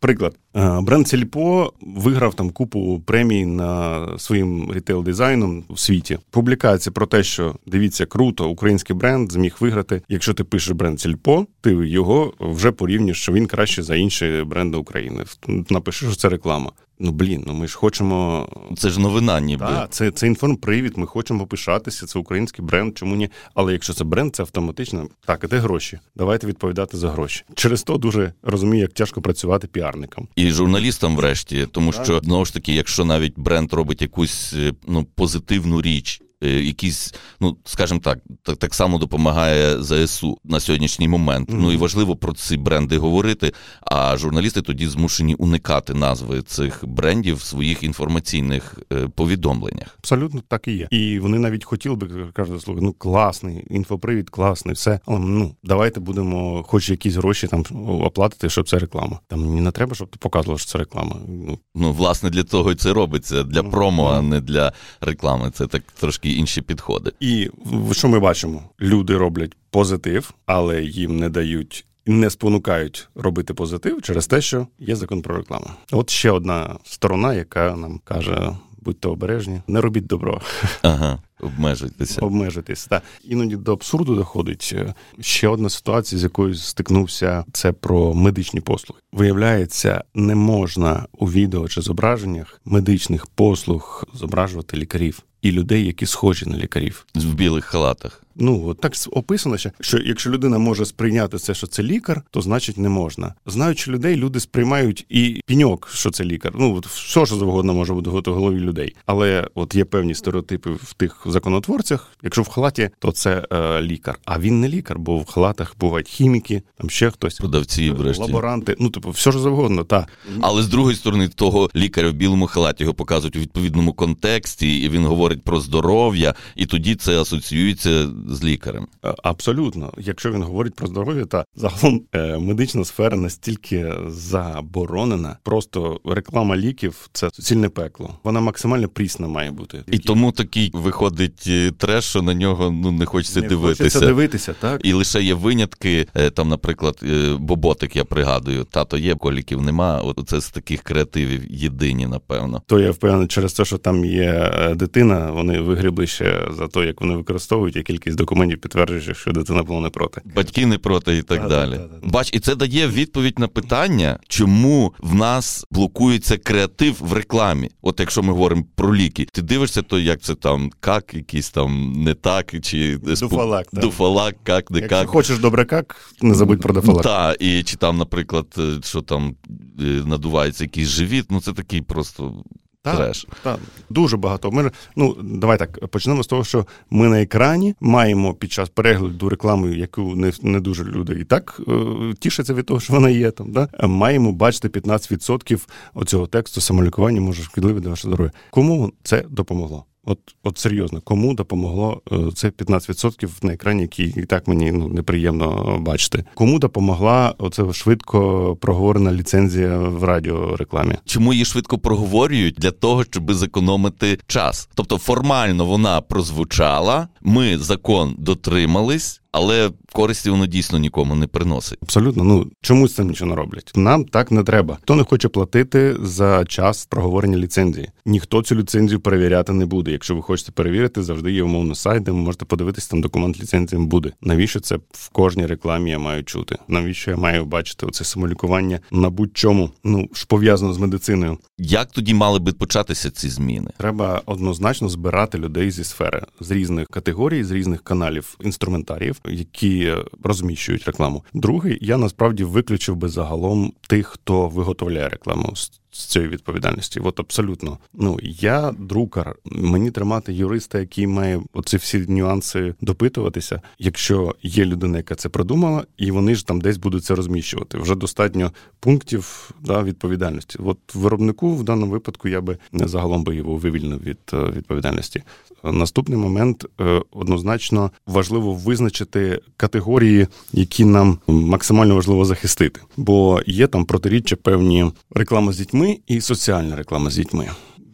Приклад, 0.00 0.36
е, 0.56 0.80
бренд 0.80 1.08
Сільпо 1.08 1.72
виграв 1.80 2.34
там 2.34 2.50
купу 2.50 3.02
премій 3.06 3.46
на 3.46 4.08
своїм 4.18 4.72
рітейл 4.72 5.04
дизайном 5.04 5.64
в 5.70 5.78
світі. 5.78 6.18
Публікація 6.30 6.92
про 6.92 7.06
те, 7.06 7.22
що 7.22 7.54
дивіться, 7.66 8.06
круто, 8.06 8.48
український 8.48 8.96
бренд 8.96 9.32
зміг 9.32 9.56
виграти. 9.60 10.02
Якщо 10.08 10.34
ти 10.34 10.44
пишеш 10.44 10.70
бренд 10.70 11.00
Сільпо, 11.00 11.46
ти 11.60 11.70
його 11.70 12.32
вже 12.40 12.72
порівнюєш, 12.72 13.22
що 13.22 13.32
він 13.32 13.46
краще 13.46 13.82
за 13.82 13.96
інші 13.96 14.44
бренди 14.46 14.76
України. 14.76 15.24
Напиши, 15.70 16.06
що 16.06 16.16
це 16.16 16.28
реклама. 16.28 16.72
Ну 17.00 17.12
блін, 17.12 17.44
ну 17.46 17.54
ми 17.54 17.68
ж 17.68 17.78
хочемо. 17.78 18.48
Це 18.76 18.90
ж 18.90 19.00
новина, 19.00 19.40
ніби. 19.40 19.66
Так, 19.66 19.90
це 19.90 20.10
це 20.10 20.26
інформпривід. 20.26 20.98
Ми 20.98 21.06
хочемо 21.06 21.46
пишатися. 21.46 22.06
Це 22.06 22.18
український 22.18 22.64
бренд. 22.64 22.98
Чому 22.98 23.16
ні? 23.16 23.30
Але 23.54 23.72
якщо 23.72 23.92
це 23.92 24.04
бренд, 24.04 24.36
це 24.36 24.42
автоматично 24.42 25.08
так, 25.26 25.44
і 25.44 25.46
де 25.46 25.58
гроші? 25.58 25.98
Давайте 26.16 26.46
відповідати 26.46 26.96
за 26.96 27.10
гроші. 27.10 27.44
Через 27.54 27.82
то 27.82 27.96
дуже 27.96 28.32
розумію, 28.42 28.82
як 28.82 28.92
тяжко 28.92 29.22
працювати 29.22 29.66
піарникам 29.66 30.28
і 30.36 30.50
журналістам, 30.50 31.16
врешті, 31.16 31.66
тому 31.72 31.92
так. 31.92 32.04
що 32.04 32.20
знову 32.24 32.44
ж 32.44 32.52
таки, 32.52 32.74
якщо 32.74 33.04
навіть 33.04 33.38
бренд 33.38 33.72
робить 33.72 34.02
якусь 34.02 34.54
е, 34.56 34.72
ну 34.86 35.04
позитивну 35.14 35.82
річ. 35.82 36.22
Е, 36.44 36.50
якісь, 36.50 37.14
ну 37.40 37.56
скажімо 37.64 38.00
так, 38.00 38.18
так 38.42 38.56
так 38.56 38.74
само 38.74 38.98
допомагає 38.98 39.82
ЗСУ 39.82 40.38
на 40.44 40.60
сьогоднішній 40.60 41.08
момент. 41.08 41.48
Mm-hmm. 41.48 41.58
Ну 41.60 41.72
і 41.72 41.76
важливо 41.76 42.16
про 42.16 42.32
ці 42.32 42.56
бренди 42.56 42.98
говорити. 42.98 43.52
А 43.80 44.16
журналісти 44.16 44.62
тоді 44.62 44.86
змушені 44.86 45.34
уникати 45.34 45.94
назви 45.94 46.42
цих 46.42 46.84
брендів 46.86 47.36
в 47.36 47.42
своїх 47.42 47.82
інформаційних 47.82 48.78
е, 48.92 49.08
повідомленнях. 49.14 49.96
Абсолютно 49.98 50.42
так 50.48 50.68
і 50.68 50.72
є. 50.72 50.88
І 50.90 51.18
вони 51.18 51.38
навіть 51.38 51.64
хотіли 51.64 51.96
би 51.96 52.08
кажуть, 52.32 52.62
слухай, 52.62 52.84
ну 52.84 52.92
класний, 52.92 53.66
інфопривід, 53.70 54.30
класний, 54.30 54.74
все. 54.74 55.00
Але 55.06 55.18
ну 55.18 55.54
давайте 55.62 56.00
будемо, 56.00 56.64
хоч 56.68 56.90
якісь 56.90 57.14
гроші 57.14 57.46
там 57.46 57.64
оплатити, 57.88 58.50
щоб 58.50 58.68
це 58.68 58.78
реклама. 58.78 59.20
Там 59.26 59.40
мені 59.40 59.60
не 59.60 59.70
треба, 59.70 59.94
щоб 59.94 60.08
ти 60.08 60.18
показував, 60.20 60.60
що 60.60 60.72
це 60.72 60.78
реклама. 60.78 61.16
Ну 61.28 61.58
ну 61.74 61.92
власне 61.92 62.30
для 62.30 62.42
того 62.42 62.72
і 62.72 62.74
це 62.74 62.92
робиться 62.92 63.42
для 63.42 63.62
ну, 63.62 63.70
промо, 63.70 64.10
mm-hmm. 64.10 64.18
а 64.18 64.22
не 64.22 64.40
для 64.40 64.72
реклами. 65.00 65.50
Це 65.50 65.66
так 65.66 65.82
трошки 66.00 66.27
трошки 66.28 66.40
інші 66.40 66.62
підходи. 66.62 67.12
І 67.20 67.50
що 67.92 68.08
ми 68.08 68.18
бачимо? 68.18 68.62
Люди 68.80 69.16
роблять 69.16 69.56
позитив, 69.70 70.34
але 70.46 70.82
їм 70.82 71.16
не 71.16 71.28
дають. 71.28 71.84
Не 72.06 72.30
спонукають 72.30 73.08
робити 73.14 73.54
позитив 73.54 74.02
через 74.02 74.26
те, 74.26 74.40
що 74.40 74.66
є 74.78 74.96
закон 74.96 75.22
про 75.22 75.36
рекламу. 75.36 75.66
От 75.92 76.10
ще 76.10 76.30
одна 76.30 76.78
сторона, 76.84 77.34
яка 77.34 77.76
нам 77.76 78.00
каже: 78.04 78.56
будьте 78.82 79.08
обережні, 79.08 79.60
не 79.66 79.80
робіть 79.80 80.06
добро. 80.06 80.40
Ага. 80.82 81.18
Обмежуйтеся. 81.40 82.20
Обмежуйтесь. 82.20 82.86
Так. 82.86 83.02
Іноді 83.24 83.56
до 83.56 83.72
абсурду 83.72 84.14
доходить. 84.14 84.74
Ще 85.20 85.48
одна 85.48 85.68
ситуація, 85.68 86.18
з 86.18 86.22
якою 86.22 86.54
стикнувся, 86.54 87.44
це 87.52 87.72
про 87.72 88.14
медичні 88.14 88.60
послуги. 88.60 89.00
Виявляється, 89.12 90.04
не 90.14 90.34
можна 90.34 91.06
у 91.12 91.30
відео 91.30 91.68
чи 91.68 91.80
зображеннях 91.80 92.60
медичних 92.64 93.26
послуг 93.26 94.04
зображувати 94.14 94.76
лікарів 94.76 95.22
і 95.42 95.52
людей, 95.52 95.86
які 95.86 96.06
схожі 96.06 96.46
на 96.46 96.56
лікарів. 96.56 97.06
В 97.14 97.34
білих 97.34 97.64
халатах. 97.64 98.22
Ну 98.40 98.66
от 98.66 98.80
так 98.80 98.92
описано, 99.10 99.58
ще, 99.58 99.72
що 99.80 99.98
якщо 99.98 100.30
людина 100.30 100.58
може 100.58 100.86
сприйняти 100.86 101.38
це, 101.38 101.54
що 101.54 101.66
це 101.66 101.82
лікар, 101.82 102.22
то 102.30 102.40
значить 102.40 102.78
не 102.78 102.88
можна. 102.88 103.34
Знаючи 103.46 103.90
людей, 103.90 104.16
люди 104.16 104.40
сприймають 104.40 105.06
і 105.08 105.40
піньок, 105.46 105.88
що 105.92 106.10
це 106.10 106.24
лікар. 106.24 106.52
Ну 106.58 106.74
от 106.76 106.86
все, 106.86 107.26
що 107.26 107.36
завгодно 107.36 107.74
може 107.74 107.94
бути 107.94 108.30
в 108.30 108.34
голові 108.34 108.60
людей. 108.60 108.96
Але 109.06 109.48
от 109.54 109.74
є 109.74 109.84
певні 109.84 110.14
стереотипи 110.14 110.70
в 110.70 110.94
тих 110.94 111.26
законотворцях. 111.32 112.12
Якщо 112.22 112.42
в 112.42 112.48
халаті, 112.48 112.90
то 112.98 113.12
це 113.12 113.46
е, 113.52 113.82
лікар. 113.82 114.18
А 114.24 114.38
він 114.38 114.60
не 114.60 114.68
лікар, 114.68 114.98
бо 114.98 115.18
в 115.18 115.30
халатах 115.30 115.74
бувають 115.80 116.08
хіміки, 116.08 116.62
там 116.78 116.90
ще 116.90 117.10
хтось 117.10 117.34
продавці, 117.34 117.90
врешті. 117.90 118.22
лаборанти. 118.22 118.76
Ну 118.78 118.90
типу, 118.90 119.10
все 119.10 119.30
що 119.30 119.40
завгодно. 119.40 119.84
Та 119.84 120.06
але 120.40 120.62
з 120.62 120.68
другої 120.68 120.96
сторони, 120.96 121.28
того 121.28 121.70
лікаря 121.76 122.10
в 122.10 122.12
білому 122.12 122.46
халаті 122.46 122.84
його 122.84 122.94
показують 122.94 123.36
у 123.36 123.38
відповідному 123.38 123.92
контексті, 123.92 124.78
і 124.78 124.88
він 124.88 125.04
говорить 125.04 125.42
про 125.42 125.60
здоров'я, 125.60 126.34
і 126.56 126.66
тоді 126.66 126.94
це 126.94 127.20
асоціюється 127.20 128.08
з 128.28 128.44
лікарем. 128.44 128.86
Е, 129.04 129.14
абсолютно, 129.22 129.92
якщо 129.98 130.32
він 130.32 130.42
говорить 130.42 130.74
про 130.74 130.86
здоров'я, 130.86 131.24
та 131.24 131.44
загалом 131.54 132.02
е, 132.12 132.38
медична 132.38 132.84
сфера 132.84 133.16
настільки 133.16 133.94
заборонена, 134.08 135.36
просто 135.42 136.00
реклама 136.04 136.56
ліків 136.56 137.08
це 137.12 137.30
суцільне 137.32 137.68
пекло. 137.68 138.18
Вона 138.24 138.40
максимально 138.40 138.88
прісна 138.88 139.28
має 139.28 139.50
бути. 139.50 139.84
І 139.86 139.98
тому 139.98 140.32
такий 140.32 140.70
виходить 141.18 141.44
е, 141.46 141.70
треш, 141.78 142.04
що 142.04 142.22
на 142.22 142.34
нього 142.34 142.70
ну 142.70 142.92
не 142.92 143.06
хочеться 143.06 143.40
не 143.40 143.48
дивитися. 143.48 143.84
Хочеться 143.84 144.06
дивитися, 144.06 144.54
так 144.60 144.80
і 144.84 144.92
лише 144.92 145.22
є 145.22 145.34
винятки. 145.34 146.06
Там, 146.34 146.48
наприклад, 146.48 147.00
Боботик, 147.38 147.96
я 147.96 148.04
пригадую, 148.04 148.64
тато 148.64 148.98
є 148.98 149.14
коліків 149.14 149.62
нема. 149.62 150.00
От 150.00 150.28
це 150.28 150.40
з 150.40 150.50
таких 150.50 150.82
креативів 150.82 151.42
єдині, 151.50 152.06
напевно. 152.06 152.62
То 152.66 152.80
я 152.80 152.90
впевнений, 152.90 153.28
через 153.28 153.52
те, 153.52 153.64
що 153.64 153.78
там 153.78 154.04
є 154.04 154.52
дитина, 154.76 155.30
вони 155.30 155.60
вигрібли 155.60 156.06
ще 156.06 156.48
за 156.56 156.68
те, 156.68 156.80
як 156.80 157.00
вони 157.00 157.16
використовують 157.16 157.76
і 157.76 157.82
кількість 157.82 158.16
документів 158.16 158.60
підтверджує, 158.60 159.14
що 159.14 159.32
дитина 159.32 159.62
була 159.62 159.80
не 159.80 159.90
проти. 159.90 160.20
Батьки 160.36 160.66
не 160.66 160.78
проти 160.78 161.16
і 161.16 161.22
так 161.22 161.42
да, 161.42 161.48
далі. 161.48 161.70
Да, 161.70 161.78
да, 161.78 162.08
Бач, 162.08 162.30
і 162.32 162.40
це 162.40 162.54
дає 162.54 162.88
відповідь 162.88 163.38
на 163.38 163.48
питання, 163.48 164.18
чому 164.28 164.94
в 164.98 165.14
нас 165.14 165.66
блокується 165.70 166.36
креатив 166.38 166.96
в 167.00 167.12
рекламі. 167.12 167.70
От 167.82 168.00
якщо 168.00 168.22
ми 168.22 168.32
говоримо 168.32 168.64
про 168.74 168.96
ліки, 168.96 169.26
ти 169.32 169.42
дивишся, 169.42 169.82
то 169.82 169.98
як 169.98 170.20
це 170.20 170.34
там, 170.34 170.70
как, 170.80 171.07
якийсь 171.14 171.50
там 171.50 171.92
не 171.92 172.14
так, 172.14 172.54
чи 172.62 172.96
дуфалак, 172.96 173.66
спу... 173.66 173.80
дуфалак, 173.80 174.36
как, 174.42 174.70
не 174.70 174.80
Якщо 174.80 174.96
как. 174.96 175.08
хочеш 175.08 175.38
добре 175.38 175.64
как, 175.64 176.12
не 176.22 176.34
забудь 176.34 176.60
про 176.60 176.74
дуфалак. 176.74 177.02
Так, 177.02 177.36
і 177.40 177.62
чи 177.62 177.76
там, 177.76 177.98
наприклад, 177.98 178.46
що 178.84 179.02
там 179.02 179.34
е, 179.80 179.82
надувається 179.82 180.64
якийсь 180.64 180.88
живіт, 180.88 181.26
ну 181.30 181.40
це 181.40 181.52
такий 181.52 181.82
просто. 181.82 182.44
Так, 182.82 183.16
так, 183.42 183.58
дуже 183.90 184.16
багато. 184.16 184.50
Ми 184.50 184.70
ну 184.96 185.16
давай 185.22 185.58
так 185.58 185.88
почнемо 185.88 186.22
з 186.22 186.26
того, 186.26 186.44
що 186.44 186.66
ми 186.90 187.08
на 187.08 187.22
екрані 187.22 187.74
маємо 187.80 188.34
під 188.34 188.52
час 188.52 188.68
перегляду 188.68 189.28
реклами, 189.28 189.76
яку 189.76 190.02
не 190.14 190.32
не 190.42 190.60
дуже 190.60 190.84
люди 190.84 191.20
і 191.20 191.24
так 191.24 191.60
е, 191.68 192.14
тішаться 192.18 192.54
від 192.54 192.66
того, 192.66 192.80
що 192.80 192.92
вона 192.92 193.10
є 193.10 193.30
там. 193.30 193.52
Да? 193.52 193.68
Маємо 193.82 194.32
бачити 194.32 194.68
15% 194.68 195.66
оцього 195.94 196.26
тексту 196.26 196.60
самолікування 196.60 197.20
може 197.20 197.42
шкідливе 197.42 197.80
для 197.80 197.90
вашого 197.90 198.14
здоров'я. 198.14 198.32
Кому 198.50 198.92
це 199.02 199.24
допомогло? 199.28 199.84
От 200.08 200.18
от 200.42 200.58
серйозно, 200.58 201.00
кому 201.00 201.34
допомогло 201.34 202.02
е, 202.12 202.16
це 202.34 202.48
15% 202.48 203.44
на 203.44 203.52
екрані, 203.52 203.82
який 203.82 204.14
і 204.16 204.22
так 204.22 204.48
мені 204.48 204.72
ну 204.72 204.88
неприємно 204.88 205.78
бачити. 205.80 206.24
Кому 206.34 206.58
допомогла 206.58 207.34
оце 207.38 207.72
швидко 207.72 208.56
проговорена 208.60 209.12
ліцензія 209.12 209.78
в 209.78 210.04
радіорекламі? 210.04 210.94
Чому 211.04 211.32
її 211.32 211.44
швидко 211.44 211.78
проговорюють 211.78 212.54
для 212.58 212.70
того, 212.70 213.04
щоб 213.04 213.32
зекономити 213.32 214.18
час? 214.26 214.68
Тобто 214.74 214.98
формально 214.98 215.64
вона 215.64 216.00
прозвучала, 216.00 217.08
ми 217.22 217.58
закон 217.58 218.14
дотримались. 218.18 219.20
Але 219.38 219.70
користі 219.92 220.30
воно 220.30 220.46
дійсно 220.46 220.78
нікому 220.78 221.14
не 221.14 221.26
приносить. 221.26 221.78
Абсолютно, 221.82 222.24
ну 222.24 222.50
чомусь 222.62 222.94
це 222.94 223.04
нічого 223.04 223.30
не 223.30 223.36
роблять. 223.36 223.72
Нам 223.76 224.04
так 224.04 224.30
не 224.30 224.42
треба. 224.42 224.78
Хто 224.82 224.94
не 224.94 225.04
хоче 225.04 225.28
платити 225.28 225.96
за 226.02 226.44
час 226.44 226.86
проговорення 226.86 227.38
ліцензії? 227.38 227.90
Ніхто 228.06 228.42
цю 228.42 228.54
ліцензію 228.54 229.00
перевіряти 229.00 229.52
не 229.52 229.66
буде. 229.66 229.90
Якщо 229.90 230.14
ви 230.14 230.22
хочете 230.22 230.52
перевірити, 230.52 231.02
завжди 231.02 231.32
є 231.32 231.42
умовно 231.42 231.74
сайт, 231.74 232.02
де 232.02 232.10
ви 232.10 232.18
можете 232.18 232.44
подивитися, 232.44 232.90
там 232.90 233.00
документ 233.00 233.40
ліцензії 233.40 233.82
буде. 233.82 234.12
Навіщо 234.22 234.60
це 234.60 234.76
в 234.92 235.08
кожній 235.08 235.46
рекламі 235.46 235.90
я 235.90 235.98
маю 235.98 236.24
чути? 236.24 236.56
Навіщо 236.68 237.10
я 237.10 237.16
маю 237.16 237.44
бачити 237.44 237.86
оце 237.86 238.04
самолікування 238.04 238.80
на 238.90 239.10
будь-чому? 239.10 239.70
Ну 239.84 240.08
ж 240.12 240.26
пов'язано 240.26 240.72
з 240.72 240.78
медициною. 240.78 241.38
Як 241.58 241.90
тоді 241.92 242.14
мали 242.14 242.38
би 242.38 242.52
початися 242.52 243.10
ці 243.10 243.28
зміни? 243.28 243.70
Треба 243.78 244.22
однозначно 244.26 244.88
збирати 244.88 245.38
людей 245.38 245.70
зі 245.70 245.84
сфери 245.84 246.22
з 246.40 246.50
різних 246.50 246.86
категорій, 246.88 247.44
з 247.44 247.50
різних 247.50 247.82
каналів 247.82 248.36
інструментаріїв 248.40 249.20
які 249.30 249.94
розміщують 250.22 250.84
рекламу. 250.84 251.24
Другий 251.34 251.78
я 251.80 251.96
насправді 251.96 252.44
виключив 252.44 252.96
би 252.96 253.08
загалом 253.08 253.72
тих, 253.88 254.06
хто 254.06 254.48
виготовляє 254.48 255.08
рекламу 255.08 255.56
з 255.56 255.72
цієї 256.06 256.30
відповідальності. 256.30 257.00
От 257.00 257.20
абсолютно. 257.20 257.78
Ну 257.94 258.18
я 258.22 258.74
друкар, 258.78 259.36
мені 259.44 259.90
тримати 259.90 260.32
юриста, 260.32 260.78
який 260.78 261.06
має 261.06 261.40
оці 261.52 261.76
всі 261.76 261.98
нюанси 262.08 262.74
допитуватися. 262.80 263.60
Якщо 263.78 264.34
є 264.42 264.64
людина, 264.64 264.96
яка 264.96 265.14
це 265.14 265.28
продумала, 265.28 265.84
і 265.96 266.10
вони 266.10 266.34
ж 266.34 266.46
там 266.46 266.60
десь 266.60 266.76
будуть 266.76 267.04
це 267.04 267.14
розміщувати. 267.14 267.78
Вже 267.78 267.94
достатньо 267.94 268.52
пунктів 268.80 269.50
да, 269.60 269.82
відповідальності. 269.82 270.58
От 270.64 270.78
виробнику 270.94 271.54
в 271.54 271.64
даному 271.64 271.92
випадку 271.92 272.28
я 272.28 272.40
би 272.40 272.58
загалом 272.72 273.24
би 273.24 273.36
його 273.36 273.56
вивільнив 273.56 274.02
від 274.02 274.18
е, 274.32 274.36
відповідальності. 274.56 275.22
Наступний 275.64 276.18
момент 276.18 276.66
е, 276.80 277.02
однозначно 277.10 277.90
важливо 278.06 278.54
визначити 278.54 279.40
категорії, 279.56 280.26
які 280.52 280.84
нам 280.84 281.18
максимально 281.26 281.94
важливо 281.94 282.24
захистити, 282.24 282.80
бо 282.96 283.40
є 283.46 283.66
там 283.66 283.84
протиріччя 283.84 284.36
певні 284.36 284.92
реклама 285.10 285.52
з 285.52 285.58
дітьми 285.58 285.87
і 286.06 286.20
соціальна 286.20 286.76
реклама 286.76 287.10
з 287.10 287.16
дітьми. 287.16 287.48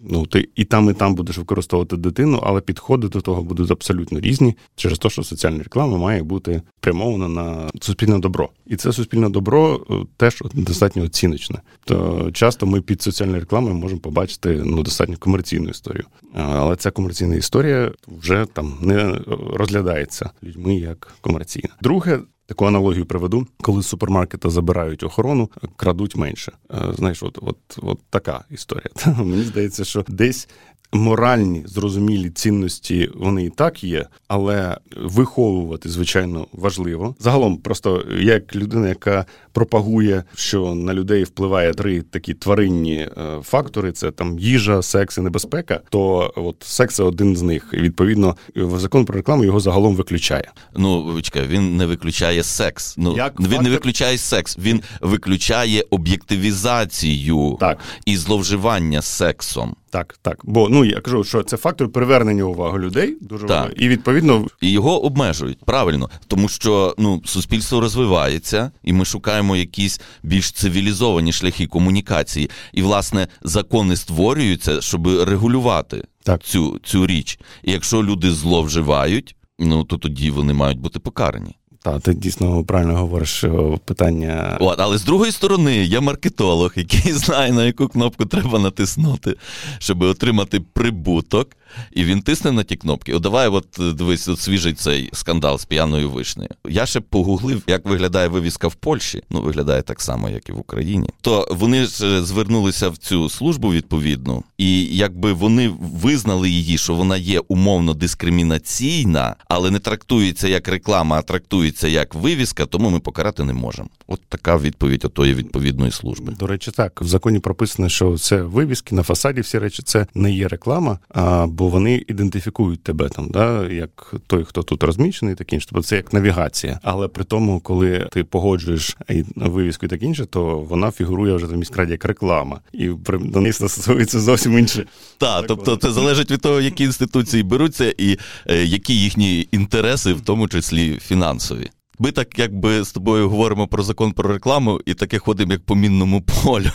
Ну, 0.09 0.27
ти 0.27 0.49
і 0.55 0.65
там, 0.65 0.91
і 0.91 0.93
там 0.93 1.15
будеш 1.15 1.39
використовувати 1.39 1.97
дитину, 1.97 2.41
але 2.43 2.61
підходи 2.61 3.09
до 3.09 3.21
того 3.21 3.43
будуть 3.43 3.71
абсолютно 3.71 4.21
різні 4.21 4.57
через 4.77 4.99
те, 4.99 5.11
що 5.11 5.23
соціальна 5.23 5.59
реклама 5.59 5.99
має 5.99 6.23
бути 6.23 6.63
спрямована 6.81 7.29
на 7.29 7.71
суспільне 7.81 8.19
добро. 8.19 8.49
І 8.67 8.77
це 8.77 8.93
суспільне 8.93 9.29
добро 9.29 9.87
е, 9.91 9.95
теж 10.17 10.43
достатньо 10.55 11.03
оціночне. 11.03 11.61
То 11.85 12.31
часто 12.33 12.67
ми 12.67 12.81
під 12.81 13.03
соціальною 13.03 13.41
рекламою 13.41 13.75
можемо 13.75 14.01
побачити 14.01 14.63
ну 14.65 14.83
достатньо 14.83 15.17
комерційну 15.19 15.71
історію. 15.71 16.05
Але 16.35 16.77
ця 16.77 16.91
комерційна 16.91 17.37
історія 17.37 17.93
вже 18.07 18.47
там 18.53 18.79
не 18.81 19.19
розглядається 19.55 20.31
людьми 20.43 20.77
як 20.77 21.15
комерційна. 21.21 21.69
Друге, 21.83 22.21
Таку 22.47 22.67
аналогію 22.67 23.07
приведу, 23.07 23.47
коли 23.63 23.83
з 23.83 23.87
супермаркета 23.87 24.51
забирають 24.51 25.03
охорону, 25.03 25.51
крадуть 25.77 26.17
менше. 26.17 26.53
Е, 26.71 26.93
знаєш, 26.95 27.23
от 27.23 27.39
от, 27.43 27.59
от 27.83 27.99
така 28.11 28.45
історія. 28.51 28.91
Мені 29.19 29.43
здається, 29.43 29.85
що 29.85 30.05
десь 30.09 30.49
моральні 30.95 31.63
зрозумілі 31.67 32.31
цінності 32.31 33.11
вони 33.15 33.45
і 33.45 33.51
так 33.51 33.85
є, 33.85 34.07
але 34.29 34.79
виховувати 34.97 35.89
звичайно 35.89 36.47
важливо. 36.53 37.15
Загалом, 37.19 37.57
просто 37.57 38.05
як 38.21 38.57
людина, 38.57 38.89
яка 38.89 39.27
пропагує, 39.53 40.25
що 40.35 40.75
на 40.75 40.95
людей 40.95 41.25
впливає 41.25 41.75
три 41.75 42.03
такі 42.03 42.35
тваринні 42.35 42.97
е, 42.97 43.11
фактори: 43.43 43.93
це 43.93 44.11
там 44.11 44.39
їжа, 44.39 44.83
секс 44.83 45.19
і 45.19 45.21
небезпека. 45.21 45.81
То 45.91 46.33
от 46.37 46.57
секс 46.61 46.95
це 46.95 47.03
один 47.03 47.37
з 47.37 47.43
них. 47.43 47.71
І 47.73 47.77
відповідно 47.77 48.37
закон 48.57 49.05
про 49.05 49.17
рекламу 49.17 49.45
його 49.45 49.61
загалом 49.61 49.97
виключає. 49.97 50.53
Ну 50.77 51.23
чекай, 51.23 51.47
він 51.47 51.77
не 51.77 51.87
виключає 51.87 52.43
секс. 52.43 52.95
Ну 52.99 53.17
як 53.17 53.41
він 53.41 53.47
фактор... 53.47 53.63
не 53.63 53.71
виключає 53.71 54.19
секс, 54.19 54.59
він 54.59 54.83
виключає 55.01 55.85
об'єктивізацію 55.91 57.57
так. 57.61 57.79
і 58.07 58.17
зловживання 58.17 59.03
сексом. 59.03 59.77
Так, 59.95 60.19
так. 60.23 60.41
Бо 60.45 60.69
ну 60.69 60.85
я 60.85 61.01
кажу, 61.01 61.25
що 61.25 61.43
це 61.43 61.57
фактор 61.57 61.93
привернення 61.93 62.45
уваги 62.45 62.79
людей, 62.79 63.17
дуже 63.21 63.47
так. 63.47 63.73
і 63.77 63.89
відповідно 63.89 64.47
і 64.61 64.71
його 64.71 65.05
обмежують 65.05 65.59
правильно, 65.65 66.11
тому 66.27 66.49
що 66.49 66.95
ну 66.99 67.23
суспільство 67.25 67.81
розвивається, 67.81 68.71
і 68.83 68.93
ми 68.93 69.05
шукаємо 69.05 69.57
якісь 69.57 70.01
більш 70.23 70.53
цивілізовані 70.53 71.33
шляхи 71.33 71.67
комунікації. 71.67 72.51
І 72.73 72.83
власне 72.83 73.29
закони 73.43 73.97
створюються, 73.97 74.81
щоб 74.81 75.07
регулювати 75.07 76.05
так. 76.23 76.43
цю 76.43 76.81
цю 76.85 77.07
річ. 77.07 77.39
І 77.63 77.73
якщо 77.73 78.03
люди 78.03 78.31
зловживають, 78.31 79.37
ну 79.59 79.85
то 79.85 79.99
тоді 79.99 80.31
вони 80.31 80.53
мають 80.53 80.79
бути 80.79 80.99
покарані. 80.99 81.57
Так, 81.85 82.03
ти 82.03 82.15
дійсно 82.15 82.65
правильно 82.65 82.97
говориш 82.97 83.45
питання. 83.85 84.57
От, 84.61 84.81
але 84.81 84.99
з 84.99 85.05
другої 85.05 85.33
сторони, 85.33 85.77
є 85.85 86.01
маркетолог, 86.01 86.73
який 86.77 87.13
знає, 87.13 87.53
на 87.53 87.65
яку 87.65 87.89
кнопку 87.89 88.27
треба 88.27 88.59
натиснути, 88.59 89.37
щоб 89.79 90.03
отримати 90.03 90.61
прибуток. 90.61 91.49
І 91.93 92.05
він 92.05 92.23
тисне 92.23 92.53
на 92.53 92.63
ті 92.63 92.77
кнопки. 92.77 93.15
О, 93.15 93.19
давай, 93.19 93.49
от 93.49 93.67
дивись, 93.95 94.29
от 94.29 94.41
свіжий 94.41 94.73
цей 94.73 95.11
скандал 95.13 95.59
з 95.59 95.65
п'яною 95.65 96.11
вишнею. 96.11 96.51
Я 96.69 96.87
ще 96.87 97.01
погуглив, 97.01 97.63
як 97.67 97.87
виглядає 97.87 98.29
вивіска 98.29 98.69
в 98.69 98.75
Польщі. 98.75 99.23
Ну, 99.31 99.41
виглядає 99.41 99.83
так 99.83 100.03
само, 100.03 100.31
як 100.31 100.49
і 100.49 100.53
в 100.53 100.59
Україні. 100.59 101.09
То 101.21 101.49
вони 101.51 101.85
ж 101.85 102.07
е, 102.07 102.23
звернулися 102.23 102.89
в 102.89 102.97
цю 102.97 103.29
службу 103.29 103.73
відповідну, 103.73 104.45
і 104.59 104.85
якби 104.85 105.33
вони 105.33 105.73
визнали 105.81 106.51
її, 106.51 106.79
що 106.79 106.95
вона 106.95 107.17
є 107.17 107.41
умовно 107.49 107.95
дискримінаційна, 107.95 109.37
але 109.49 109.71
не 109.71 109.79
трактується 109.79 110.49
як 110.49 110.69
реклама, 110.69 111.17
а 111.17 111.23
трактується 111.23 111.74
як 111.83 112.15
вивіска, 112.15 112.67
тому 112.67 112.91
ми 112.91 113.01
покарати 113.01 113.45
не 113.45 113.53
можемо. 113.53 113.89
От 114.07 114.21
така 114.29 114.57
відповідь 114.57 115.05
отої 115.05 115.35
відповідної 115.35 115.91
служби. 115.91 116.33
До 116.39 116.47
речі, 116.47 116.71
так 116.71 117.01
в 117.03 117.07
законі 117.07 117.39
прописано, 117.39 117.89
що 117.89 118.19
це 118.19 118.43
вивіски 118.43 118.95
на 118.95 119.03
фасаді. 119.03 119.41
Всі 119.41 119.59
речі, 119.59 119.83
це 119.83 120.07
не 120.15 120.33
є 120.33 120.49
реклама, 120.49 120.99
а 121.09 121.47
бо 121.47 121.69
вони 121.69 122.05
ідентифікують 122.09 122.83
тебе 122.83 123.09
там, 123.09 123.29
да, 123.31 123.67
як 123.71 124.15
той, 124.27 124.45
хто 124.45 124.63
тут 124.63 124.83
розміщений, 124.83 125.35
так 125.35 125.53
інше. 125.53 125.67
Тобто 125.71 125.83
це 125.83 125.97
як 125.97 126.13
навігація. 126.13 126.81
Але 126.83 127.09
при 127.09 127.25
тому, 127.25 127.61
коли 127.61 128.09
ти 128.13 128.25
погоджуєш 128.25 128.97
вивіску 129.37 129.87
і 129.87 129.89
так 129.89 130.03
інше, 130.03 130.27
то 130.27 130.59
вона 130.59 130.91
фігурує 130.91 131.35
вже 131.35 131.47
в 131.47 131.57
міськраді 131.57 131.93
як 131.93 132.05
реклама, 132.05 132.61
і 132.73 132.89
до 133.21 133.41
неї 133.41 133.53
стосується 133.53 134.21
зовсім 134.21 134.59
інше. 134.59 134.87
Так, 135.19 135.45
тобто 135.49 135.77
це 135.77 135.93
залежить 135.93 136.31
від 136.31 136.41
того, 136.41 136.61
які 136.61 136.85
інституції 136.85 137.43
беруться, 137.43 137.95
і 137.99 138.19
е, 138.47 138.65
які 138.65 139.01
їхні 139.01 139.49
інтереси, 139.53 140.13
в 140.13 140.21
тому 140.21 140.49
числі 140.49 140.99
фінансові. 140.99 141.71
Ми 141.99 142.13
так 142.13 142.39
якби 142.39 142.85
з 142.85 142.93
тобою 142.93 143.29
говоримо 143.29 143.67
про 143.67 143.83
закон 143.83 144.13
про 144.13 144.33
рекламу 144.33 144.81
і 144.87 144.95
таке 144.95 145.19
ходимо, 145.19 145.53
як 145.53 145.63
по 145.63 145.75
мінному 145.75 146.23
полю. 146.23 146.71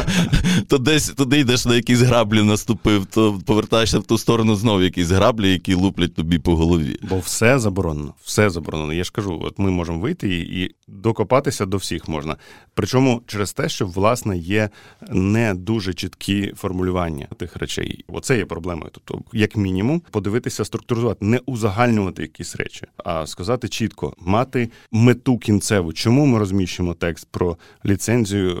То 0.68 0.78
десь 0.78 1.08
туди 1.08 1.38
йдеш 1.38 1.66
на 1.66 1.74
якісь 1.74 2.00
граблі 2.00 2.42
наступив, 2.42 3.06
то 3.06 3.40
повертаєшся 3.46 3.98
в 3.98 4.04
ту 4.04 4.18
сторону 4.18 4.56
знову 4.56 4.82
якісь 4.82 5.10
граблі, 5.10 5.52
які 5.52 5.74
луплять 5.74 6.14
тобі 6.14 6.38
по 6.38 6.56
голові. 6.56 6.96
Бо 7.10 7.18
все 7.18 7.58
заборонено. 7.58 8.14
Все 8.24 8.50
заборонено. 8.50 8.92
Я 8.92 9.04
ж 9.04 9.12
кажу, 9.12 9.40
от 9.44 9.58
ми 9.58 9.70
можемо 9.70 9.98
вийти 9.98 10.28
і 10.28 10.74
докопатися 10.88 11.66
до 11.66 11.76
всіх 11.76 12.08
можна. 12.08 12.36
Причому 12.74 13.22
через 13.26 13.52
те, 13.52 13.68
що 13.68 13.86
власне 13.86 14.38
є 14.38 14.68
не 15.10 15.54
дуже 15.54 15.94
чіткі 15.94 16.52
формулювання 16.56 17.26
тих 17.36 17.56
речей. 17.56 18.04
Оце 18.08 18.38
є 18.38 18.44
проблемою. 18.44 18.90
Тобто, 18.92 19.24
як 19.32 19.56
мінімум, 19.56 20.02
подивитися, 20.10 20.64
структуризувати, 20.64 21.24
не 21.24 21.40
узагальнювати 21.46 22.22
якісь 22.22 22.56
речі, 22.56 22.86
а 23.04 23.26
сказати 23.26 23.68
чітко, 23.68 24.14
мати 24.18 24.70
мету 24.92 25.38
кінцеву, 25.38 25.92
чому 25.92 26.26
ми 26.26 26.38
розміщуємо 26.38 26.94
текст 26.94 27.28
про 27.30 27.56
ліцензію 27.86 28.50
е, 28.50 28.54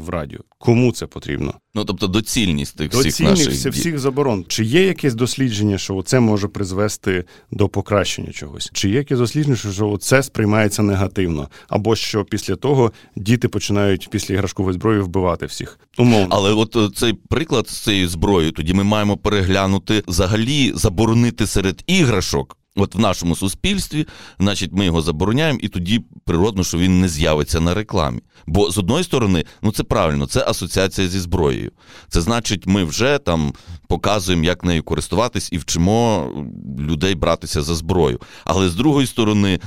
в 0.00 0.08
радіо. 0.08 0.40
Кому 0.58 0.92
це 0.92 1.06
потрібно? 1.06 1.54
Ну 1.74 1.84
тобто 1.84 2.06
доцільність 2.06 2.76
тих 2.76 2.92
всіх 2.92 3.20
наших 3.20 3.48
всіх, 3.48 3.72
всіх 3.72 3.98
заборон. 3.98 4.44
Чи 4.48 4.64
є 4.64 4.86
якесь 4.86 5.14
дослідження, 5.14 5.78
що 5.78 6.02
це 6.02 6.20
може 6.20 6.48
призвести 6.48 7.24
до 7.50 7.68
покращення 7.68 8.32
чогось? 8.32 8.70
Чи 8.72 8.88
є 8.88 8.96
якесь 8.96 9.18
дослідження, 9.18 9.56
що 9.56 9.96
це 10.00 10.22
сприймається 10.22 10.82
негативно, 10.82 11.48
або 11.68 11.96
що 11.96 12.24
після 12.24 12.56
того 12.56 12.92
діти 13.16 13.48
починають 13.48 14.08
після 14.10 14.34
іграшкової 14.34 14.74
зброї 14.74 15.00
вбивати 15.00 15.46
всіх? 15.46 15.78
Умовно. 15.98 16.28
Але 16.30 16.52
от 16.52 16.76
е, 16.76 16.88
цей 16.94 17.12
приклад 17.12 17.68
з 17.68 17.78
цією 17.78 18.08
зброєю, 18.08 18.52
тоді 18.52 18.74
ми 18.74 18.84
маємо 18.84 19.16
переглянути 19.16 20.02
взагалі 20.06 20.72
заборонити 20.74 21.46
серед 21.46 21.84
іграшок. 21.86 22.56
От 22.76 22.94
в 22.94 22.98
нашому 22.98 23.36
суспільстві, 23.36 24.06
значить, 24.40 24.72
ми 24.72 24.84
його 24.84 25.02
забороняємо, 25.02 25.58
і 25.62 25.68
тоді 25.68 26.04
природно, 26.24 26.64
що 26.64 26.78
він 26.78 27.00
не 27.00 27.08
з'явиться 27.08 27.60
на 27.60 27.74
рекламі. 27.74 28.20
Бо 28.46 28.70
з 28.70 28.78
одної 28.78 29.04
сторони, 29.04 29.44
ну 29.62 29.72
це 29.72 29.82
правильно, 29.82 30.26
це 30.26 30.44
асоціація 30.48 31.08
зі 31.08 31.20
зброєю. 31.20 31.72
Це 32.08 32.20
значить, 32.20 32.66
ми 32.66 32.84
вже 32.84 33.18
там 33.18 33.52
показуємо, 33.88 34.44
як 34.44 34.64
нею 34.64 34.82
користуватись, 34.82 35.52
і 35.52 35.58
вчимо 35.58 36.28
людей 36.78 37.14
братися 37.14 37.62
за 37.62 37.74
зброю. 37.74 38.20
Але 38.44 38.68
з 38.68 38.74
другої 38.74 39.06
сторони, 39.06 39.60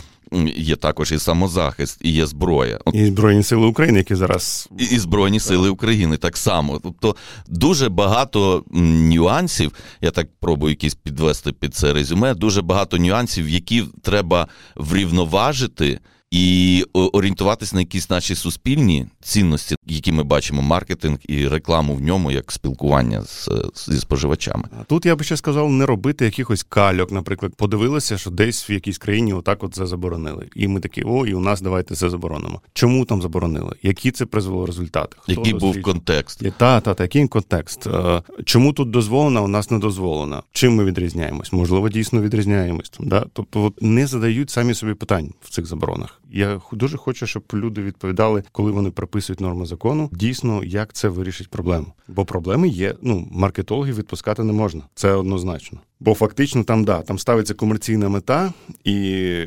є 0.56 0.76
також 0.76 1.12
і 1.12 1.20
самозахист, 1.20 1.98
і 2.02 2.12
є 2.12 2.26
зброя. 2.26 2.80
І 2.94 3.06
Збройні 3.06 3.44
сили 3.44 3.66
України, 3.66 3.98
які 3.98 4.16
зараз 4.16 4.70
і, 4.80 4.84
і 4.84 5.00
Збройні 5.00 5.40
сили 5.40 5.70
України 5.70 6.18
так 6.18 6.38
само. 6.38 6.80
Тобто 6.84 7.16
дуже 7.48 7.90
багато 7.90 8.64
нюансів. 8.72 9.72
Я 10.02 10.12
так 10.12 10.28
пробую 10.40 10.72
якісь 10.72 10.96
підвести 10.96 11.52
під 11.52 11.76
це 11.76 11.94
резюме. 11.94 12.34
Дуже 12.34 12.62
багато 12.62 12.98
нюансів, 12.98 13.50
які 13.50 13.84
треба 14.02 14.48
врівноважити 14.76 16.00
і 16.32 16.84
орієнтуватись 16.94 17.74
на 17.74 17.80
якісь 17.80 18.10
наші 18.10 18.36
суспільні 18.36 19.06
цінності, 19.22 19.76
які 19.86 20.12
ми 20.12 20.24
бачимо, 20.24 20.62
маркетинг 20.62 21.18
і 21.28 21.48
рекламу 21.48 21.96
в 21.96 22.02
ньому 22.02 22.32
як 22.32 22.52
спілкування 22.52 23.24
з, 23.24 23.50
зі 23.76 24.00
споживачами. 24.00 24.64
Тут 24.88 25.06
я 25.06 25.16
би 25.16 25.24
ще 25.24 25.38
сказав, 25.38 25.72
не 25.72 25.86
робити 25.86 26.26
якихось 26.26 26.64
кальок. 26.64 27.12
Наприклад, 27.12 27.56
подивилися, 27.56 28.18
що 28.18 28.30
десь 28.30 28.70
в 28.70 28.72
якійсь 28.72 28.98
країні 28.98 29.34
отак 29.34 29.64
от 29.64 29.74
це 29.74 29.86
заборонили. 29.86 30.48
І 30.56 30.68
ми 30.68 30.80
такі, 30.80 31.04
о, 31.06 31.26
і 31.26 31.34
у 31.34 31.40
нас 31.40 31.62
давайте 31.62 31.96
це 31.96 32.10
заборонимо. 32.10 32.62
Чому 32.74 33.06
там 33.06 33.22
заборонили? 33.22 33.76
Які 33.84 34.12
це 34.12 34.26
призвело 34.26 34.66
результати? 34.66 35.18
Хто 35.20 35.32
Який 35.32 35.54
був 35.54 35.82
контекст? 35.82 36.44
Та, 36.58 36.82
та, 36.82 36.94
та, 36.94 37.04
який 37.04 37.28
контекст. 37.28 37.88
Е, 37.88 38.22
чому 38.46 38.74
тут 38.74 38.90
дозволено, 38.90 39.44
у 39.44 39.48
нас 39.48 39.72
не 39.72 39.80
дозволено? 39.80 40.44
Чим 40.52 40.76
ми 40.76 40.86
відрізняємось? 40.86 41.54
Можливо, 41.54 41.90
дійсно 41.90 42.22
відрізняємось. 42.22 42.92
Да? 43.00 43.26
Тобто, 43.34 43.64
от 43.64 43.82
не 43.82 44.08
задають 44.08 44.50
самі 44.50 44.74
собі 44.74 44.94
питань 44.94 45.34
в 45.42 45.50
цих 45.50 45.66
заборонах. 45.66 46.22
Я 46.36 46.62
дуже 46.72 46.98
хочу, 46.98 47.28
щоб 47.28 47.44
люди 47.54 47.82
відповідали, 47.82 48.44
коли 48.52 48.72
вони 48.72 48.92
прописують 48.92 49.40
норми 49.40 49.66
закону, 49.66 50.10
дійсно, 50.14 50.64
як 50.64 50.94
це 50.94 51.10
вирішить 51.10 51.50
проблему. 51.50 51.86
Бо 52.08 52.26
проблеми 52.26 52.68
є. 52.68 52.96
Ну, 53.02 53.28
маркетологів 53.32 53.98
відпускати 53.98 54.44
не 54.44 54.54
можна. 54.54 54.82
Це 54.96 55.12
однозначно. 55.12 55.80
Бо 56.00 56.14
фактично 56.14 56.64
там 56.64 56.86
да, 56.86 57.02
там 57.02 57.20
ставиться 57.20 57.54
комерційна 57.54 58.10
мета, 58.10 58.54
і 58.84 58.94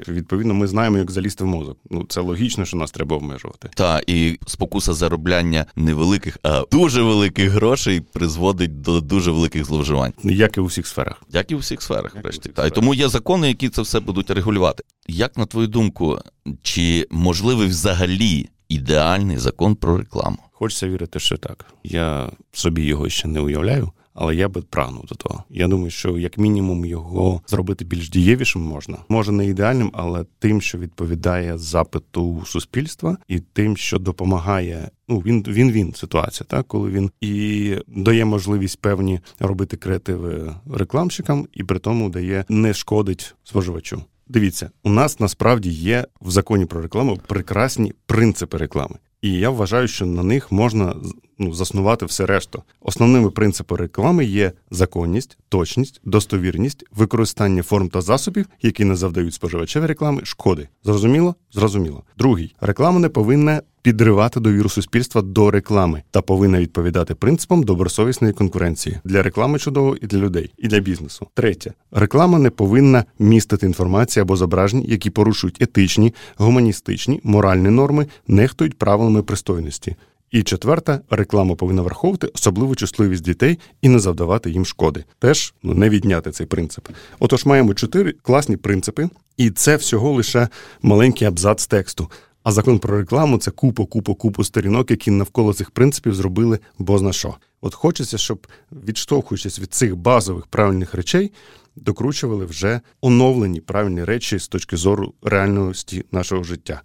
відповідно 0.08 0.54
ми 0.54 0.66
знаємо, 0.66 0.98
як 0.98 1.10
залізти 1.10 1.44
в 1.44 1.46
мозок. 1.46 1.78
Ну 1.90 2.04
це 2.08 2.20
логічно, 2.20 2.64
що 2.64 2.76
нас 2.76 2.90
треба 2.90 3.16
обмежувати. 3.16 3.70
Та 3.74 4.00
і 4.06 4.38
спокуса 4.46 4.94
заробляння 4.94 5.66
невеликих, 5.76 6.38
а 6.42 6.64
дуже 6.72 7.02
великих 7.02 7.50
грошей 7.50 8.00
призводить 8.00 8.80
до 8.80 9.00
дуже 9.00 9.30
великих 9.30 9.64
зловживань, 9.64 10.12
як 10.24 10.56
і 10.56 10.60
у 10.60 10.64
всіх 10.64 10.86
сферах, 10.86 11.22
як 11.30 11.50
і 11.50 11.54
у 11.54 11.58
всіх 11.58 11.82
сферах, 11.82 12.16
врешті. 12.22 12.48
Та 12.48 12.66
й 12.66 12.70
тому 12.70 12.94
є 12.94 13.08
закони, 13.08 13.48
які 13.48 13.68
це 13.68 13.82
все 13.82 14.00
будуть 14.00 14.30
регулювати. 14.30 14.84
Як 15.08 15.36
на 15.36 15.46
твою 15.46 15.66
думку, 15.66 16.18
чи 16.62 17.06
можливий 17.10 17.68
взагалі 17.68 18.48
ідеальний 18.68 19.36
закон 19.36 19.74
про 19.74 19.98
рекламу? 19.98 20.38
Хочеться 20.52 20.88
вірити, 20.88 21.20
що 21.20 21.36
так. 21.36 21.64
Я 21.84 22.30
собі 22.52 22.82
його 22.82 23.08
ще 23.08 23.28
не 23.28 23.40
уявляю 23.40 23.92
але 24.18 24.34
я 24.34 24.48
би 24.48 24.62
прагнув 24.62 25.06
до 25.06 25.14
того. 25.14 25.44
Я 25.50 25.68
думаю, 25.68 25.90
що 25.90 26.18
як 26.18 26.38
мінімум 26.38 26.84
його 26.84 27.40
зробити 27.46 27.84
більш 27.84 28.10
дієвішим 28.10 28.62
можна. 28.62 28.98
Може 29.08 29.32
не 29.32 29.46
ідеальним, 29.46 29.90
але 29.94 30.24
тим, 30.38 30.60
що 30.60 30.78
відповідає 30.78 31.58
запиту 31.58 32.42
суспільства, 32.46 33.16
і 33.28 33.40
тим, 33.40 33.76
що 33.76 33.98
допомагає. 33.98 34.90
Ну, 35.08 35.18
він 35.18 35.44
він 35.48 35.72
він 35.72 35.94
ситуація, 35.94 36.46
так 36.50 36.66
коли 36.68 36.90
він 36.90 37.10
і 37.20 37.74
дає 37.86 38.24
можливість 38.24 38.80
певні 38.80 39.20
робити 39.38 39.76
креативи 39.76 40.54
рекламщикам, 40.72 41.48
і 41.52 41.64
при 41.64 41.78
тому 41.78 42.10
дає 42.10 42.44
не 42.48 42.74
шкодить 42.74 43.34
споживачу. 43.44 44.02
Дивіться, 44.28 44.70
у 44.84 44.90
нас 44.90 45.20
насправді 45.20 45.70
є 45.70 46.06
в 46.20 46.30
законі 46.30 46.64
про 46.64 46.82
рекламу 46.82 47.18
прекрасні 47.26 47.92
принципи 48.06 48.56
реклами. 48.56 48.96
І 49.22 49.32
я 49.32 49.50
вважаю, 49.50 49.88
що 49.88 50.06
на 50.06 50.22
них 50.22 50.52
можна 50.52 50.94
ну, 51.38 51.52
заснувати 51.52 52.06
все 52.06 52.26
решту. 52.26 52.62
Основними 52.80 53.30
принципами 53.30 53.80
реклами 53.80 54.24
є 54.24 54.52
законність, 54.70 55.38
точність, 55.48 56.00
достовірність, 56.04 56.84
використання 56.96 57.62
форм 57.62 57.88
та 57.88 58.00
засобів, 58.00 58.46
які 58.62 58.84
не 58.84 58.96
завдають 58.96 59.34
споживачеві 59.34 59.86
реклами, 59.86 60.20
шкоди. 60.24 60.68
Зрозуміло? 60.84 61.34
Зрозуміло. 61.52 62.02
Другий 62.18 62.54
реклама 62.60 62.98
не 62.98 63.08
повинна 63.08 63.62
підривати 63.82 64.40
довіру 64.40 64.68
суспільства 64.68 65.22
до 65.22 65.50
реклами 65.50 66.02
та 66.10 66.22
повинна 66.22 66.60
відповідати 66.60 67.14
принципам 67.14 67.62
добросовісної 67.62 68.32
конкуренції 68.34 68.98
для 69.04 69.22
реклами 69.22 69.58
чудово 69.58 69.96
і 70.02 70.06
для 70.06 70.18
людей, 70.18 70.52
і 70.58 70.68
для 70.68 70.78
бізнесу. 70.78 71.26
Третє 71.34 71.72
реклама 71.90 72.38
не 72.38 72.50
повинна 72.50 73.04
містити 73.18 73.66
інформацію 73.66 74.22
або 74.22 74.36
зображень, 74.36 74.84
які 74.88 75.10
порушують 75.10 75.62
етичні, 75.62 76.14
гуманістичні, 76.36 77.20
моральні 77.24 77.70
норми, 77.70 78.06
нехтують 78.26 78.78
правилами 78.78 79.22
пристойності. 79.22 79.96
І 80.30 80.42
четверта, 80.42 81.00
реклама 81.10 81.54
повинна 81.54 81.82
враховувати 81.82 82.26
особливу 82.26 82.74
чутливість 82.74 83.24
дітей 83.24 83.58
і 83.82 83.88
не 83.88 83.98
завдавати 83.98 84.50
їм 84.50 84.66
шкоди. 84.66 85.04
Теж 85.18 85.54
ну 85.62 85.74
не 85.74 85.88
відняти 85.88 86.30
цей 86.30 86.46
принцип. 86.46 86.88
Отож, 87.18 87.46
маємо 87.46 87.74
чотири 87.74 88.12
класні 88.12 88.56
принципи, 88.56 89.08
і 89.36 89.50
це 89.50 89.76
всього 89.76 90.12
лише 90.12 90.48
маленький 90.82 91.28
абзац 91.28 91.66
тексту. 91.66 92.10
А 92.42 92.52
закон 92.52 92.78
про 92.78 92.98
рекламу 92.98 93.38
це 93.38 93.50
купу, 93.50 93.86
купу, 93.86 94.14
купу 94.14 94.44
сторінок, 94.44 94.90
які 94.90 95.10
навколо 95.10 95.54
цих 95.54 95.70
принципів 95.70 96.14
зробили 96.14 96.58
бозна 96.78 97.12
що. 97.12 97.34
От 97.60 97.74
хочеться, 97.74 98.18
щоб 98.18 98.46
відштовхуючись 98.72 99.60
від 99.60 99.74
цих 99.74 99.96
базових 99.96 100.46
правильних 100.46 100.94
речей, 100.94 101.32
докручували 101.76 102.44
вже 102.44 102.80
оновлені 103.00 103.60
правильні 103.60 104.04
речі 104.04 104.38
з 104.38 104.48
точки 104.48 104.76
зору 104.76 105.14
реальності 105.22 106.04
нашого 106.12 106.42
життя 106.42 106.82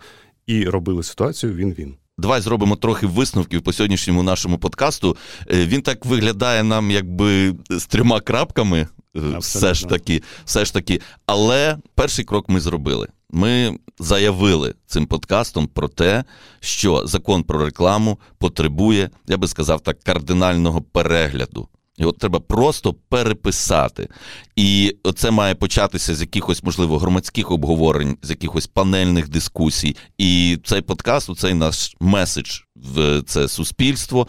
і 0.47 0.65
робили 0.65 1.03
ситуацію 1.03 1.53
він-він. 1.53 1.95
Давай 2.17 2.41
зробимо 2.41 2.75
трохи 2.75 3.07
висновків 3.07 3.61
по 3.61 3.73
сьогоднішньому 3.73 4.23
нашому 4.23 4.57
подкасту. 4.57 5.17
Е, 5.51 5.65
він 5.65 5.81
так 5.81 6.05
виглядає 6.05 6.63
нам, 6.63 6.91
якби 6.91 7.55
з 7.69 7.85
трьома 7.85 8.19
крапками. 8.21 8.79
Е, 8.79 8.87
Абсолютно. 9.19 9.39
Все 9.39 9.73
ж 9.73 9.87
таки, 9.87 10.21
все 10.45 10.65
ж 10.65 10.73
таки. 10.73 11.01
Але 11.25 11.77
перший 11.95 12.25
крок 12.25 12.49
ми 12.49 12.59
зробили. 12.59 13.07
Ми 13.29 13.77
заявили 13.99 14.73
цим 14.87 15.05
подкастом 15.05 15.67
про 15.67 15.87
те, 15.87 16.23
що 16.59 17.07
закон 17.07 17.43
про 17.43 17.65
рекламу 17.65 18.19
потребує, 18.37 19.09
я 19.27 19.37
би 19.37 19.47
сказав 19.47 19.81
так, 19.81 19.99
кардинального 19.99 20.81
перегляду. 20.81 21.67
Його 21.97 22.11
треба 22.11 22.39
просто 22.39 22.93
переписати. 22.93 24.09
І 24.55 24.97
це 25.15 25.31
має 25.31 25.55
початися 25.55 26.15
з 26.15 26.21
якихось, 26.21 26.63
можливо, 26.63 26.97
громадських 26.97 27.51
обговорень, 27.51 28.17
з 28.21 28.29
якихось 28.29 28.67
панельних 28.67 29.29
дискусій. 29.29 29.95
І 30.17 30.59
цей 30.63 30.81
подкаст, 30.81 31.35
цей 31.35 31.53
наш 31.53 31.95
меседж 31.99 32.59
в 32.75 33.21
це 33.21 33.47
суспільство. 33.47 34.27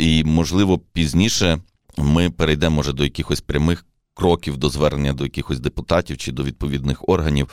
І, 0.00 0.24
можливо, 0.24 0.78
пізніше 0.78 1.58
ми 1.96 2.30
перейдемо 2.30 2.76
може 2.76 2.92
до 2.92 3.04
якихось 3.04 3.40
прямих 3.40 3.84
кроків 4.18 4.56
до 4.56 4.68
звернення 4.68 5.12
до 5.12 5.24
якихось 5.24 5.60
депутатів 5.60 6.16
чи 6.16 6.32
до 6.32 6.42
відповідних 6.42 7.08
органів, 7.08 7.48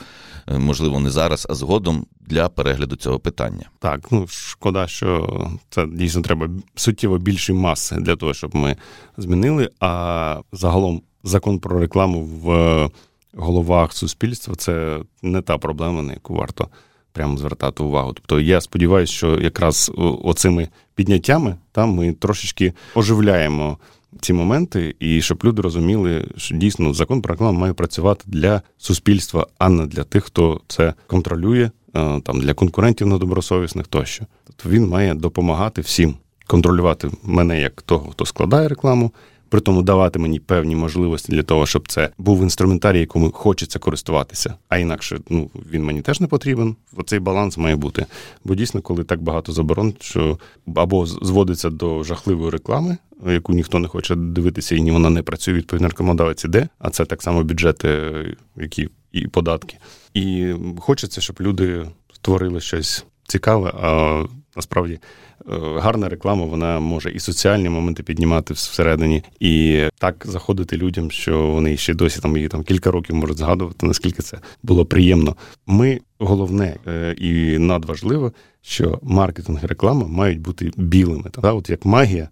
е, 0.46 0.58
можливо, 0.58 1.00
не 1.00 1.10
зараз, 1.10 1.46
а 1.50 1.54
згодом 1.54 2.06
для 2.20 2.48
перегляду 2.48 2.96
цього 2.96 3.18
питання. 3.18 3.70
Так, 3.78 4.12
ну 4.12 4.26
шкода, 4.26 4.86
що 4.86 5.28
це 5.70 5.86
дійсно 5.86 6.22
треба 6.22 6.48
суттєво 6.74 7.18
більшої 7.18 7.58
маси 7.58 7.96
для 7.96 8.16
того, 8.16 8.34
щоб 8.34 8.56
ми 8.56 8.76
змінили. 9.16 9.70
А 9.80 10.40
загалом 10.52 11.02
закон 11.24 11.58
про 11.58 11.78
рекламу 11.78 12.24
в 12.24 12.90
головах 13.34 13.92
суспільства 13.92 14.54
це 14.54 14.98
не 15.22 15.42
та 15.42 15.58
проблема, 15.58 16.02
на 16.02 16.12
яку 16.12 16.34
варто. 16.34 16.68
Прямо 17.12 17.36
звертати 17.36 17.82
увагу. 17.82 18.12
Тобто 18.12 18.40
я 18.40 18.60
сподіваюся, 18.60 19.12
що 19.12 19.40
якраз 19.40 19.92
оцими 20.22 20.68
підняттями 20.94 21.56
там 21.72 21.90
ми 21.90 22.12
трошечки 22.12 22.72
оживляємо 22.94 23.78
ці 24.20 24.32
моменти, 24.32 24.94
і 25.00 25.22
щоб 25.22 25.40
люди 25.44 25.62
розуміли, 25.62 26.28
що 26.36 26.56
дійсно 26.56 26.94
закон 26.94 27.22
про 27.22 27.34
рекламу 27.34 27.58
має 27.58 27.72
працювати 27.72 28.24
для 28.26 28.62
суспільства, 28.78 29.46
а 29.58 29.68
не 29.68 29.86
для 29.86 30.04
тих, 30.04 30.24
хто 30.24 30.60
це 30.68 30.94
контролює, 31.06 31.70
е, 31.96 32.20
там 32.20 32.40
для 32.40 32.54
конкурентів 32.54 33.06
недобросовісних 33.06 33.86
тощо. 33.86 34.24
Тобто 34.44 34.68
він 34.68 34.88
має 34.88 35.14
допомагати 35.14 35.80
всім 35.80 36.14
контролювати 36.46 37.10
мене 37.22 37.60
як 37.60 37.82
того, 37.82 38.10
хто 38.10 38.26
складає 38.26 38.68
рекламу. 38.68 39.12
При 39.48 39.60
тому 39.60 39.82
давати 39.82 40.18
мені 40.18 40.40
певні 40.40 40.76
можливості 40.76 41.32
для 41.32 41.42
того, 41.42 41.66
щоб 41.66 41.88
це 41.88 42.10
був 42.18 42.42
інструментарій, 42.42 43.00
якому 43.00 43.30
хочеться 43.30 43.78
користуватися. 43.78 44.54
А 44.68 44.78
інакше 44.78 45.20
ну 45.30 45.50
він 45.72 45.84
мені 45.84 46.02
теж 46.02 46.20
не 46.20 46.26
потрібен. 46.26 46.76
Оцей 46.96 47.18
баланс 47.18 47.58
має 47.58 47.76
бути. 47.76 48.06
Бо 48.44 48.54
дійсно, 48.54 48.80
коли 48.80 49.04
так 49.04 49.22
багато 49.22 49.52
заборон, 49.52 49.94
що 50.00 50.38
або 50.74 51.06
зводиться 51.06 51.70
до 51.70 52.04
жахливої 52.04 52.50
реклами, 52.50 52.96
яку 53.26 53.52
ніхто 53.52 53.78
не 53.78 53.88
хоче 53.88 54.14
дивитися, 54.14 54.74
і 54.74 54.80
ні 54.80 54.90
вона 54.90 55.10
не 55.10 55.22
працює, 55.22 55.54
відповідно, 55.54 55.88
рекомендавець 55.88 56.44
іде, 56.44 56.68
а 56.78 56.90
це 56.90 57.04
так 57.04 57.22
само 57.22 57.42
бюджети, 57.42 58.12
які 58.56 58.88
і 59.12 59.28
податки. 59.28 59.78
І 60.14 60.54
хочеться, 60.78 61.20
щоб 61.20 61.36
люди 61.40 61.86
створили 62.12 62.60
щось 62.60 63.04
цікаве, 63.28 63.72
а 63.82 64.24
насправді 64.56 64.92
е, 64.92 65.35
гарна 65.76 66.08
реклама, 66.08 66.44
вона 66.44 66.80
може 66.80 67.10
і 67.10 67.20
соціальні 67.20 67.68
моменти 67.68 68.02
піднімати 68.02 68.54
всередині, 68.54 69.22
і 69.40 69.82
так 69.98 70.24
заходити 70.28 70.76
людям, 70.76 71.10
що 71.10 71.46
вони 71.46 71.76
ще 71.76 71.94
досі 71.94 72.20
там 72.20 72.36
її 72.36 72.48
там 72.48 72.62
кілька 72.62 72.90
років 72.90 73.16
можуть 73.16 73.38
згадувати, 73.38 73.86
наскільки 73.86 74.22
це 74.22 74.38
було 74.62 74.86
приємно. 74.86 75.36
Ми 75.66 76.00
головне 76.18 76.76
е, 76.86 77.14
і 77.18 77.58
надважливо, 77.58 78.32
що 78.62 78.98
маркетинг 79.02 79.60
і 79.64 79.66
реклама 79.66 80.06
мають 80.06 80.40
бути 80.40 80.70
білими. 80.76 81.30
Та 81.30 81.52
от 81.52 81.70
як 81.70 81.84
магія 81.84 82.28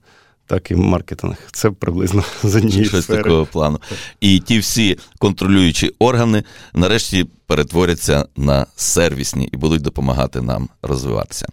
так 0.47 0.71
і 0.71 0.75
маркетинг. 0.75 1.37
Це 1.53 1.71
приблизно 1.71 2.25
з 2.43 2.57
однієї 2.57 2.85
Щось 2.85 3.05
сфери. 3.05 3.23
такого 3.23 3.47
плану. 3.47 3.81
І 4.21 4.41
ті 4.41 4.59
всі 4.59 4.99
контролюючі 5.19 5.93
органи 5.99 6.45
нарешті 6.75 7.27
перетворяться 7.47 8.27
на 8.37 8.67
сервісні 8.77 9.49
і 9.53 9.57
будуть 9.57 9.83
допомагати 9.83 10.41
нам 10.43 10.69
розвиватися. 10.83 11.47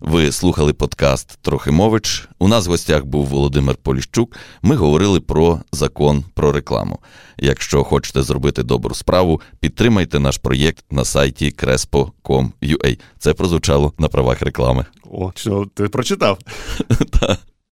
Ви 0.00 0.32
слухали 0.32 0.72
подкаст 0.72 1.38
Трохимович. 1.42 2.28
У 2.38 2.48
нас 2.48 2.66
в 2.66 2.70
гостях 2.70 3.04
був 3.04 3.26
Володимир 3.26 3.76
Поліщук. 3.76 4.36
Ми 4.62 4.76
говорили 4.76 5.20
про 5.20 5.60
закон 5.72 6.24
про 6.34 6.52
рекламу. 6.52 6.98
Якщо 7.38 7.84
хочете 7.84 8.22
зробити 8.22 8.62
добру 8.62 8.94
справу, 8.94 9.40
підтримайте 9.60 10.18
наш 10.20 10.38
проєкт 10.38 10.84
на 10.90 11.04
сайті 11.04 11.54
crespo.com.ua. 11.58 12.98
Це 13.18 13.34
прозвучало 13.34 13.92
на 13.98 14.08
правах 14.08 14.42
реклами. 14.42 14.84
О, 15.10 15.32
що 15.36 15.66
ти 15.74 15.88
прочитав? 15.88 16.38
Так. 17.20 17.38